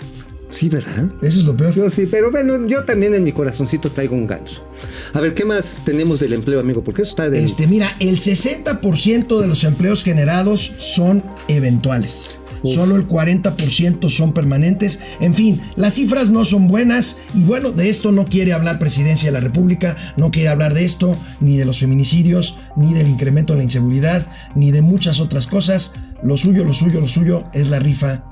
Sí, 0.48 0.68
¿verdad? 0.68 1.10
Eso 1.22 1.40
es 1.40 1.46
lo 1.46 1.56
peor. 1.56 1.74
Yo 1.74 1.88
sí, 1.90 2.06
pero 2.10 2.30
bueno, 2.30 2.66
yo 2.66 2.84
también 2.84 3.14
en 3.14 3.24
mi 3.24 3.32
corazoncito 3.32 3.90
traigo 3.90 4.14
un 4.14 4.26
ganso. 4.26 4.66
A 5.12 5.20
ver, 5.20 5.34
¿qué 5.34 5.44
más 5.44 5.80
tenemos 5.84 6.20
del 6.20 6.32
empleo, 6.32 6.60
amigo? 6.60 6.82
Porque 6.82 7.02
eso 7.02 7.10
está 7.10 7.30
de... 7.30 7.42
Este, 7.42 7.66
mira, 7.66 7.96
el 8.00 8.18
60% 8.18 9.40
de 9.40 9.46
los 9.46 9.64
empleos 9.64 10.04
generados 10.04 10.72
son 10.78 11.24
eventuales. 11.48 12.38
Uf. 12.62 12.74
Solo 12.74 12.96
el 12.96 13.06
40% 13.06 14.10
son 14.10 14.32
permanentes. 14.32 14.98
En 15.20 15.34
fin, 15.34 15.60
las 15.76 15.94
cifras 15.94 16.30
no 16.30 16.44
son 16.44 16.68
buenas 16.68 17.16
y 17.34 17.44
bueno, 17.44 17.70
de 17.70 17.88
esto 17.88 18.10
no 18.12 18.24
quiere 18.24 18.52
hablar 18.52 18.78
Presidencia 18.78 19.28
de 19.28 19.32
la 19.32 19.40
República, 19.40 19.96
no 20.16 20.30
quiere 20.30 20.48
hablar 20.48 20.74
de 20.74 20.84
esto, 20.84 21.16
ni 21.40 21.56
de 21.56 21.64
los 21.64 21.78
feminicidios, 21.78 22.56
ni 22.76 22.94
del 22.94 23.08
incremento 23.08 23.52
en 23.52 23.58
la 23.58 23.64
inseguridad, 23.64 24.26
ni 24.54 24.70
de 24.70 24.82
muchas 24.82 25.20
otras 25.20 25.46
cosas. 25.46 25.92
lo 26.22 26.36
suyo, 26.36 26.64
lo 26.64 26.74
suyo, 26.74 27.00
lo 27.00 27.08
suyo 27.08 27.44
es 27.52 27.68
la 27.68 27.78
rifa 27.78 28.24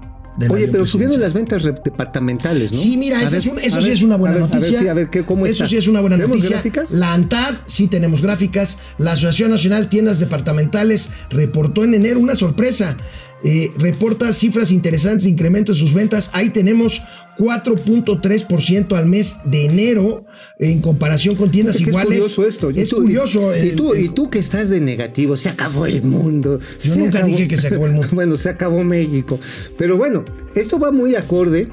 Oye, 0.51 0.69
pero 0.69 0.85
subieron 0.87 1.21
las 1.21 1.33
ventas 1.33 1.63
departamentales, 1.63 2.73
¿no? 2.73 2.79
Sí, 2.79 2.97
mira, 2.97 3.19
A 3.19 3.23
ese 3.23 3.33
ver, 3.37 3.41
es 3.41 3.47
un- 3.47 3.59
eso 3.59 3.79
a 3.79 3.81
sí 3.81 3.87
ver, 3.89 3.97
es 3.97 4.03
una 4.03 4.17
buena 4.17 4.35
a 4.35 4.39
ver, 4.39 4.45
a 4.45 4.47
ver, 4.49 4.63
noticia. 4.63 4.91
A 4.91 4.95
ver, 4.95 5.11
¿qué, 5.11 5.25
¿cómo 5.25 5.47
Eso 5.47 5.65
está? 5.65 5.67
sí 5.71 5.77
es 5.77 5.89
una 5.89 6.01
buena 6.01 6.17
¿Tenemos 6.17 6.37
noticia. 6.37 6.57
gráficas? 6.57 6.91
La 6.93 7.13
ANTAD, 7.15 7.55
sí 7.67 7.89
tenemos 7.89 8.21
gráficas. 8.23 8.79
La 8.99 9.13
Asociación 9.13 9.51
Nacional 9.51 9.89
Tiendas 9.89 10.19
Departamentales 10.21 11.09
reportó 11.31 11.85
en 11.85 11.95
enero 11.95 12.21
una 12.21 12.35
sorpresa. 12.35 12.97
Eh, 13.45 13.71
reporta 13.79 14.33
cifras 14.33 14.73
interesantes 14.73 15.25
de 15.25 15.31
incremento 15.31 15.73
en 15.73 15.77
sus 15.77 15.93
ventas. 15.93 16.31
Ahí 16.33 16.51
tenemos 16.51 17.03
4.3% 17.39 18.97
al 18.97 19.07
mes 19.07 19.37
de 19.45 19.67
enero 19.67 20.25
en 20.59 20.81
comparación 20.81 21.37
con 21.37 21.51
tiendas 21.51 21.81
iguales. 21.81 22.19
Es 22.19 22.35
curioso 22.35 22.47
esto. 22.49 22.71
Es 22.71 22.89
tú- 22.91 22.97
curioso. 23.03 23.55
Y, 23.57 23.61
el- 23.71 23.77
tú, 23.77 23.93
el- 23.95 24.05
y 24.05 24.09
tú 24.11 24.31
que 24.31 24.39
estás 24.39 24.71
de 24.71 24.81
negativo, 24.81 25.37
se 25.37 25.49
acabó 25.49 25.87
el 25.87 26.03
mundo. 26.03 26.59
Yo 26.83 26.95
se 26.95 26.99
nunca 26.99 27.23
dije 27.23 27.47
que 27.49 27.57
se 27.59 27.69
acabó 27.69 27.87
el 27.87 27.93
mundo. 27.93 28.09
bueno, 28.13 28.37
se 28.37 28.49
acabó 28.49 28.83
México. 28.85 29.39
Pero 29.79 29.97
bueno, 29.97 30.25
esto 30.55 30.79
va 30.79 30.91
muy 30.91 31.15
acorde. 31.15 31.69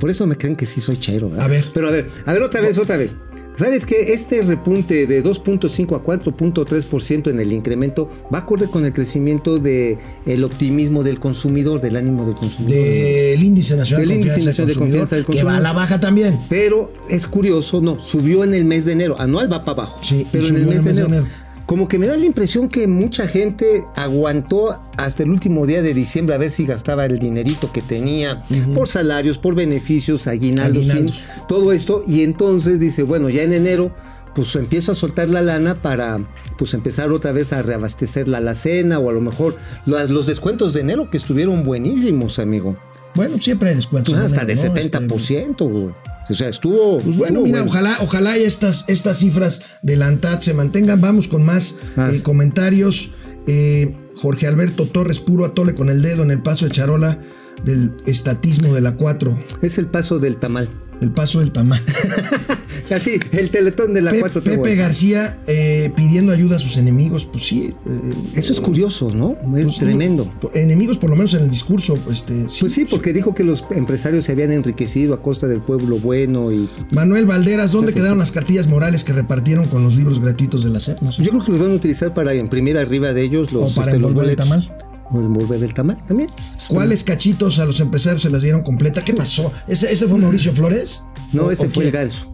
Por 0.00 0.10
eso 0.10 0.26
me 0.26 0.36
creen 0.36 0.56
que 0.56 0.66
sí 0.66 0.80
soy 0.80 0.96
chero. 0.98 1.30
¿verdad? 1.30 1.44
A 1.44 1.48
ver. 1.48 1.64
Pero 1.72 1.88
a 1.88 1.92
ver, 1.92 2.08
a 2.26 2.32
ver 2.32 2.42
otra 2.42 2.60
vez, 2.60 2.76
otra 2.78 2.96
vez. 2.96 3.12
¿Sabes 3.56 3.86
qué? 3.86 4.12
Este 4.12 4.42
repunte 4.42 5.06
de 5.06 5.22
2.5 5.22 5.96
a 5.96 6.02
4.3% 6.02 7.30
en 7.30 7.38
el 7.38 7.52
incremento 7.52 8.10
va 8.32 8.40
acorde 8.40 8.66
con 8.66 8.84
el 8.84 8.92
crecimiento 8.92 9.58
del 9.58 9.98
el 10.26 10.42
optimismo 10.42 11.04
del 11.04 11.20
consumidor, 11.20 11.80
del 11.80 11.96
ánimo 11.96 12.24
del 12.26 12.34
consumidor. 12.34 12.76
del 12.76 13.42
índice 13.42 13.76
nacional 13.76 14.00
Del 14.00 14.08
de 14.08 14.14
índice 14.16 14.34
confianza, 14.34 14.50
nacional 14.50 14.66
de 14.66 14.72
del 14.72 14.78
consumidor, 14.78 15.00
confianza 15.08 15.16
del 15.16 15.24
que 15.24 15.32
va 15.32 15.38
a 15.38 15.54
consumidor. 15.54 15.62
la 15.62 15.72
baja 15.72 16.00
también. 16.00 16.38
Pero 16.48 16.92
es 17.08 17.26
curioso, 17.26 17.80
no, 17.80 17.98
subió 17.98 18.42
en 18.42 18.54
el 18.54 18.64
mes 18.64 18.86
de 18.86 18.92
enero. 18.92 19.14
Anual 19.20 19.52
va 19.52 19.64
para 19.64 19.82
abajo. 19.82 20.00
Sí, 20.02 20.26
pero 20.32 20.48
en 20.48 20.56
el 20.56 20.66
mes, 20.66 20.84
de, 20.84 21.02
enero. 21.02 21.24
Como 21.66 21.88
que 21.88 21.98
me 21.98 22.06
da 22.06 22.16
la 22.16 22.26
impresión 22.26 22.68
que 22.68 22.86
mucha 22.86 23.26
gente 23.26 23.84
aguantó 23.96 24.82
hasta 24.96 25.22
el 25.22 25.30
último 25.30 25.66
día 25.66 25.82
de 25.82 25.94
diciembre 25.94 26.34
a 26.34 26.38
ver 26.38 26.50
si 26.50 26.66
gastaba 26.66 27.06
el 27.06 27.18
dinerito 27.18 27.72
que 27.72 27.80
tenía 27.80 28.44
por 28.74 28.88
salarios, 28.88 29.38
por 29.38 29.54
beneficios, 29.54 30.26
aguinaldos, 30.26 30.82
Aguinaldos. 30.82 31.16
fin, 31.16 31.24
todo 31.48 31.72
esto. 31.72 32.04
Y 32.06 32.22
entonces 32.22 32.80
dice, 32.80 33.02
bueno, 33.02 33.30
ya 33.30 33.42
en 33.42 33.54
enero 33.54 33.92
pues 34.34 34.54
empiezo 34.56 34.92
a 34.92 34.94
soltar 34.94 35.30
la 35.30 35.42
lana 35.42 35.76
para 35.76 36.20
pues 36.58 36.74
empezar 36.74 37.12
otra 37.12 37.32
vez 37.32 37.52
a 37.52 37.62
reabastecer 37.62 38.28
la 38.28 38.38
alacena 38.38 38.98
o 38.98 39.08
a 39.08 39.12
lo 39.12 39.20
mejor 39.20 39.56
los 39.86 40.26
descuentos 40.26 40.74
de 40.74 40.80
enero 40.80 41.08
que 41.08 41.16
estuvieron 41.16 41.62
buenísimos, 41.64 42.38
amigo. 42.38 42.76
Bueno, 43.14 43.40
siempre 43.40 43.70
hay 43.70 43.76
descuentos. 43.76 44.14
Pues 44.14 44.26
hasta 44.26 44.40
¿no? 44.40 44.46
de 44.48 44.52
Este, 44.54 44.70
70%, 44.70 45.56
güey. 45.70 45.94
O 46.28 46.34
sea, 46.34 46.48
estuvo. 46.48 46.98
Pues 46.98 47.16
bueno, 47.16 47.40
mira, 47.42 47.62
ojalá, 47.62 47.98
ojalá 48.00 48.36
estas, 48.36 48.84
estas 48.88 49.18
cifras 49.18 49.60
de 49.82 49.96
la 49.96 50.06
ANTAD 50.08 50.40
se 50.40 50.54
mantengan. 50.54 51.00
Vamos 51.00 51.28
con 51.28 51.42
más 51.44 51.74
Más. 51.96 52.14
eh, 52.14 52.22
comentarios. 52.22 53.10
Eh, 53.46 53.94
Jorge 54.16 54.46
Alberto 54.46 54.86
Torres, 54.86 55.18
puro 55.18 55.44
atole 55.44 55.74
con 55.74 55.90
el 55.90 56.00
dedo 56.00 56.22
en 56.22 56.30
el 56.30 56.40
paso 56.40 56.64
de 56.66 56.70
Charola 56.72 57.18
del 57.64 57.92
estatismo 58.06 58.74
de 58.74 58.80
la 58.80 58.96
4, 58.96 59.38
Es 59.62 59.78
el 59.78 59.86
paso 59.86 60.18
del 60.18 60.36
tamal. 60.36 60.68
El 61.04 61.12
paso 61.12 61.40
del 61.40 61.52
tamal. 61.52 61.80
Así, 62.94 63.18
el 63.32 63.50
teletón 63.50 63.94
de 63.94 64.02
la 64.02 64.10
Pe- 64.10 64.20
4 64.20 64.42
Pepe 64.42 64.74
García 64.76 65.38
eh, 65.46 65.90
pidiendo 65.96 66.32
ayuda 66.32 66.56
a 66.56 66.58
sus 66.58 66.76
enemigos, 66.76 67.24
pues 67.24 67.44
sí. 67.46 67.74
eh, 67.86 68.00
Eso 68.34 68.52
es 68.52 68.60
curioso, 68.60 69.10
¿no? 69.14 69.32
Es 69.56 69.64
pues, 69.64 69.78
tremendo. 69.78 70.28
no, 70.42 70.50
enemigos, 70.54 70.98
por 70.98 71.08
lo 71.10 71.16
menos 71.16 71.32
en 71.34 71.44
el 71.44 71.48
discurso, 71.48 71.96
este, 72.10 72.48
sí. 72.50 72.58
Pues 72.60 72.72
sí, 72.74 72.84
porque 72.84 73.12
dijo 73.12 73.34
que 73.34 73.42
los 73.42 73.64
empresarios 73.70 74.24
se 74.26 74.32
habían 74.32 74.52
enriquecido 74.52 75.14
a 75.14 75.22
costa 75.22 75.46
del 75.46 75.60
pueblo 75.62 75.96
bueno 75.98 76.52
y 76.52 76.68
Manuel 76.90 77.24
Valderas, 77.26 77.72
¿dónde 77.72 77.92
quedaron 77.92 78.16
sí. 78.16 78.20
las 78.20 78.32
cartillas 78.32 78.66
morales 78.66 79.02
que 79.02 79.12
repartieron 79.12 79.66
con 79.66 79.82
los 79.82 79.96
libros 79.96 80.20
gratuitos 80.20 80.62
de 80.62 80.70
la 80.70 80.80
SEP? 80.80 81.00
No 81.00 81.10
sé. 81.10 81.22
yo 81.22 81.30
creo 81.30 81.44
que 81.44 81.52
los 81.52 81.60
van 81.60 81.70
a 81.70 81.74
utilizar 81.74 82.12
para 82.12 82.34
imprimir 82.34 82.76
arriba 82.76 83.12
de 83.12 83.22
ellos 83.22 83.50
los, 83.52 83.72
O 83.72 83.74
para 83.74 83.92
este, 83.92 83.98
los 84.00 84.28
el 84.28 84.36
tamal. 84.36 84.70
O 85.10 85.20
envolver 85.20 85.62
el 85.62 85.74
tamal 85.74 85.98
también. 86.06 86.30
¿Cuáles 86.68 87.04
cachitos 87.04 87.58
a 87.58 87.64
los 87.66 87.78
empresarios 87.80 88.22
se 88.22 88.30
las 88.30 88.42
dieron 88.42 88.62
completa? 88.62 89.02
¿Qué 89.04 89.12
pasó? 89.14 89.52
¿Ese, 89.68 89.92
ese 89.92 90.06
fue 90.08 90.18
Mauricio 90.18 90.52
Flores? 90.54 91.02
No, 91.32 91.44
¿O- 91.44 91.50
ese 91.50 91.68
fue 91.68 91.84
el 91.84 91.90
ganso. 91.92 92.30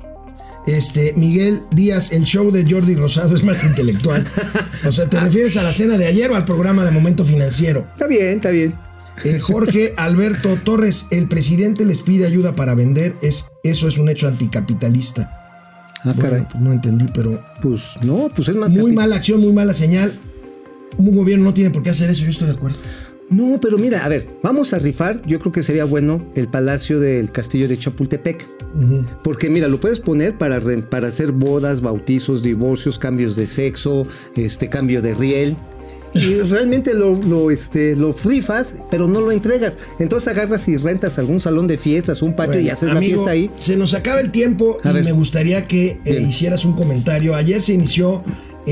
Este, 0.67 1.15
Miguel 1.17 1.63
Díaz, 1.73 2.13
el 2.13 2.25
show 2.25 2.51
de 2.51 2.65
Jordi 2.71 2.95
Rosado 2.95 3.35
es 3.35 3.43
más 3.43 3.65
intelectual. 3.65 4.27
O 4.87 4.93
sea, 4.93 5.09
¿te 5.09 5.19
refieres 5.19 5.57
a 5.57 5.63
la 5.63 5.73
cena 5.73 5.97
de 5.99 6.07
ayer 6.07 6.31
o 6.31 6.37
al 6.37 6.45
programa 6.45 6.85
de 6.85 6.91
Momento 6.91 7.25
Financiero? 7.25 7.87
Está 7.93 8.07
bien, 8.07 8.37
está 8.37 8.51
bien. 8.51 8.75
Eh, 9.25 9.41
Jorge 9.41 9.95
Alberto 9.97 10.57
Torres, 10.65 11.07
el 11.11 11.29
presidente 11.29 11.85
les 11.85 12.03
pide 12.03 12.27
ayuda 12.27 12.55
para 12.55 12.75
vender, 12.75 13.17
es, 13.23 13.47
eso 13.65 13.89
es 13.89 13.99
un 13.99 14.09
hecho 14.09 14.29
anticapitalista. 14.29 15.37
Ah, 16.05 16.13
Bueno, 16.15 16.21
caray. 16.23 16.47
pues 16.51 16.63
no 16.63 16.73
entendí, 16.73 17.07
pero 17.13 17.43
Pues 17.61 17.83
no, 18.03 18.29
pues 18.35 18.49
es 18.49 18.55
más 18.55 18.73
muy 18.73 18.93
mala 18.93 19.17
acción, 19.17 19.41
muy 19.41 19.53
mala 19.53 19.75
señal. 19.75 20.13
Un 20.99 21.15
gobierno 21.15 21.45
no 21.45 21.55
tiene 21.55 21.71
por 21.71 21.83
qué 21.83 21.91
hacer 21.91 22.11
eso, 22.11 22.25
yo 22.25 22.31
estoy 22.31 22.49
de 22.49 22.55
acuerdo. 22.55 22.79
No, 23.31 23.61
pero 23.61 23.79
mira, 23.79 24.05
a 24.05 24.09
ver, 24.09 24.27
vamos 24.43 24.73
a 24.73 24.81
rifar. 24.81 25.23
Yo 25.25 25.39
creo 25.39 25.53
que 25.53 25.63
sería 25.63 25.85
bueno 25.85 26.21
el 26.35 26.49
palacio 26.49 26.99
del 26.99 27.31
castillo 27.31 27.69
de 27.69 27.79
Chapultepec. 27.79 28.47
Porque 29.23 29.49
mira, 29.49 29.69
lo 29.69 29.81
puedes 29.81 30.01
poner 30.01 30.37
para, 30.37 30.61
para 30.91 31.09
hacer 31.09 31.31
bodas, 31.33 31.81
bautizos, 31.81 32.43
divorcios, 32.43 32.99
cambios 32.99 33.37
de 33.37 33.47
sexo, 33.47 34.07
este 34.37 34.69
cambio 34.69 35.01
de 35.01 35.15
riel. 35.15 35.57
Y 36.13 36.35
realmente 36.43 36.93
lo, 36.93 37.21
lo, 37.23 37.53
este, 37.53 37.95
lo 37.95 38.13
rifas, 38.13 38.75
pero 38.91 39.07
no 39.07 39.21
lo 39.21 39.31
entregas. 39.31 39.79
Entonces 40.01 40.29
agarras 40.29 40.67
y 40.67 40.77
rentas 40.77 41.17
algún 41.21 41.41
salón 41.41 41.69
de 41.69 41.79
fiestas, 41.79 42.23
un 42.23 42.35
patio 42.35 42.61
y 42.61 42.69
haces 42.69 42.93
la 42.93 43.01
fiesta 43.01 43.31
ahí. 43.31 43.49
Se 43.61 43.77
nos 43.77 43.95
acaba 43.95 44.21
el 44.21 44.33
tiempo 44.33 44.79
A 44.83 44.91
y 44.91 44.95
ver. 44.95 45.05
me 45.05 45.13
gustaría 45.13 45.65
que 45.67 46.01
eh, 46.05 46.21
hicieras 46.21 46.65
un 46.65 46.75
comentario. 46.75 47.37
Ayer 47.37 47.63
se 47.63 47.75
inició 47.75 48.25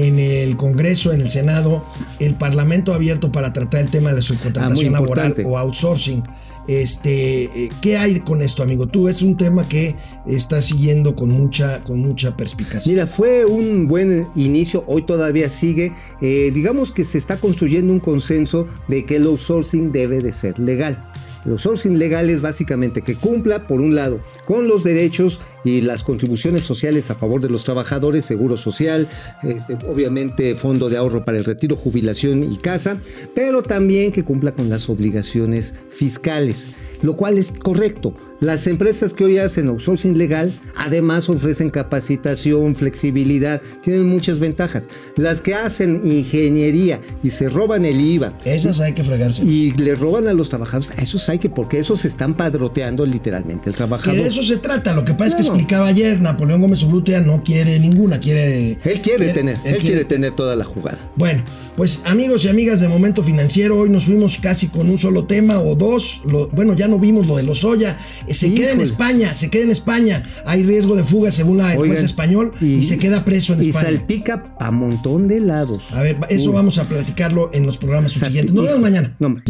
en 0.07 0.19
el 0.19 0.57
Congreso, 0.57 1.13
en 1.13 1.21
el 1.21 1.31
Senado, 1.31 1.85
el 2.21 2.35
Parlamento 2.35 2.95
abierto 2.95 3.33
para 3.33 3.53
tratar 3.53 3.81
el 3.81 3.91
tema 3.91 4.11
de 4.11 4.17
la 4.17 4.23
subcontratación 4.23 4.95
Ah, 4.95 5.01
muy 5.01 5.07
laboral 5.07 5.35
o 5.45 5.59
outsourcing. 5.59 6.23
Este, 6.69 7.45
eh, 7.45 7.71
¿qué 7.81 7.97
hay 7.97 8.21
con 8.21 8.43
esto, 8.43 8.63
amigo? 8.63 8.87
Tú 8.87 9.09
es 9.09 9.23
un 9.23 9.39
tema 9.39 9.67
que 9.67 9.97
estás 10.27 10.67
siguiendo 10.67 11.17
con 11.17 11.31
mucha, 11.31 11.81
con 11.81 12.01
mucha 12.01 12.37
perspicacia. 12.37 12.93
Mira, 12.93 13.07
fue 13.07 13.47
un 13.47 13.89
buen 13.89 14.27
inicio, 14.37 14.85
hoy 14.87 15.03
todavía 15.03 15.49
sigue. 15.49 15.95
Eh, 16.21 16.51
digamos 16.53 16.93
que 16.93 17.05
se 17.05 17.17
está 17.17 17.39
construyendo 17.39 17.91
un 17.91 18.01
consenso 18.01 18.69
de 18.87 19.07
que 19.07 19.17
el 19.17 19.25
outsourcing 19.25 19.93
debe 19.93 20.21
de 20.21 20.35
ser 20.35 20.59
legal. 20.59 21.03
El 21.49 21.53
outsourcing 21.53 21.99
legal 21.99 22.29
es 22.29 22.43
básicamente 22.43 23.01
que 23.01 23.15
cumpla, 23.15 23.67
por 23.67 23.81
un 23.81 23.95
lado, 23.95 24.21
con 24.45 24.69
los 24.69 24.85
derechos 24.85 25.41
y 25.65 25.81
las 25.81 26.05
contribuciones 26.05 26.63
sociales 26.63 27.11
a 27.11 27.15
favor 27.15 27.41
de 27.41 27.49
los 27.49 27.65
trabajadores, 27.65 28.27
seguro 28.27 28.59
social, 28.59 29.09
este, 29.43 29.79
obviamente 29.89 30.55
fondo 30.55 30.91
de 30.91 30.99
ahorro 30.99 31.25
para 31.25 31.39
el 31.39 31.47
retiro, 31.47 31.75
jubilación 31.75 32.45
y 32.45 32.59
casa, 32.59 33.01
pero 33.35 33.63
también 33.63 34.13
que 34.13 34.25
cumpla 34.25 34.53
con 34.53 34.69
las 34.69 34.91
obligaciones 34.91 35.75
fiscales, 35.89 36.69
lo 37.01 37.17
cual 37.17 37.39
es 37.39 37.51
correcto. 37.51 38.15
Las 38.41 38.69
empresas 38.69 39.15
que 39.15 39.25
hoy 39.25 39.39
hacen 39.39 39.67
outsourcing 39.69 40.17
legal 40.17 40.53
además 40.77 41.29
ofrecen 41.29 41.71
capacitación, 41.71 42.77
flexibilidad, 42.77 43.61
tienen 43.83 44.09
muchas 44.09 44.39
ventajas. 44.39 44.89
Las 45.17 45.41
que 45.41 45.55
hacen 45.55 46.03
ingeniería 46.05 47.01
y 47.25 47.31
se 47.31 47.49
roban 47.49 47.85
el 47.85 48.01
IVA 48.01 48.33
Esas 48.45 48.79
hay 48.79 48.93
que 48.93 49.03
fregarse. 49.03 49.43
y 49.45 49.73
le 49.73 49.97
roban 49.97 50.29
a 50.29 50.33
los 50.35 50.49
trabajadores, 50.49 50.97
a 50.97 51.03
esos 51.03 51.29
hay 51.29 51.39
que, 51.39 51.51
porque 51.51 51.81
esos 51.81 52.05
están 52.05 52.35
padroteando 52.35 53.05
literalmente 53.05 53.71
el 53.71 53.75
trabajador. 53.77 54.15
de 54.23 54.29
eso 54.29 54.43
se 54.45 54.57
trata. 54.59 54.95
Lo 54.95 55.05
que 55.05 55.15
pasa 55.15 55.27
es 55.27 55.35
que 55.35 55.43
explicaba 55.43 55.89
ayer, 55.89 56.21
Napoleón 56.21 56.61
Gómez 56.61 56.83
Urrutia 56.85 57.21
no 57.21 57.43
quiere 57.43 57.79
ninguna, 57.81 58.21
quiere. 58.21 58.79
Él 58.85 59.01
quiere 59.01 59.31
tener, 59.31 59.57
él, 59.57 59.61
quiere- 59.63 59.79
quiere 59.81 60.05
tener 60.05 60.37
toda 60.37 60.55
la 60.55 60.65
jugada. 60.65 60.99
Bueno, 61.17 61.43
pues 61.77 62.01
amigos 62.05 62.45
y 62.45 62.49
amigas 62.49 62.79
de 62.81 62.87
Momento 62.89 63.23
Financiero, 63.25 63.79
hoy 63.79 63.89
nos 63.91 64.05
fuimos 64.05 64.39
casi 64.39 64.69
con 64.69 64.89
un 64.91 64.99
solo 64.99 65.25
tema 65.25 65.61
o 65.61 65.75
dos. 65.75 66.23
Lo- 66.31 66.47
bueno, 66.49 66.75
ya 66.75 66.87
no 66.87 66.99
vimos 67.01 67.27
lo 67.27 67.37
de 67.37 67.43
Lozoya. 67.43 67.99
Eh, 68.27 68.28
Se 68.31 68.53
queda 68.55 68.67
en 68.73 68.81
Híjole. 68.81 68.83
España, 68.85 69.35
se 69.35 69.51
queda 69.51 69.65
en 69.65 69.71
España. 69.71 70.25
Hay 70.47 70.63
riesgo 70.63 70.97
de 70.97 71.05
fuga 71.05 71.31
según 71.31 71.59
la, 71.59 71.73
el 71.73 71.79
Oigan, 71.79 71.97
juez 71.97 72.05
español 72.05 72.53
y, 72.61 72.83
se 72.83 72.99
queda 72.99 73.25
preso 73.25 73.55
en 73.55 73.63
y 73.63 73.69
España. 73.69 73.87
salpica 73.87 74.55
a 74.59 74.71
montón 74.71 75.29
de 75.29 75.41
lados. 75.41 75.85
A 75.93 76.03
ver, 76.03 76.17
eso 76.29 76.51
Uy. 76.51 76.57
vamos 76.57 76.79
a 76.79 76.85
platicarlo 76.85 77.51
en 77.53 77.67
los 77.67 77.79
programas 77.79 78.13
subsiguientes. 78.13 78.55
Nos 78.55 78.65
vemos 78.65 78.81
mañana. 78.81 79.15
No, 79.19 79.27
hombre. 79.29 79.43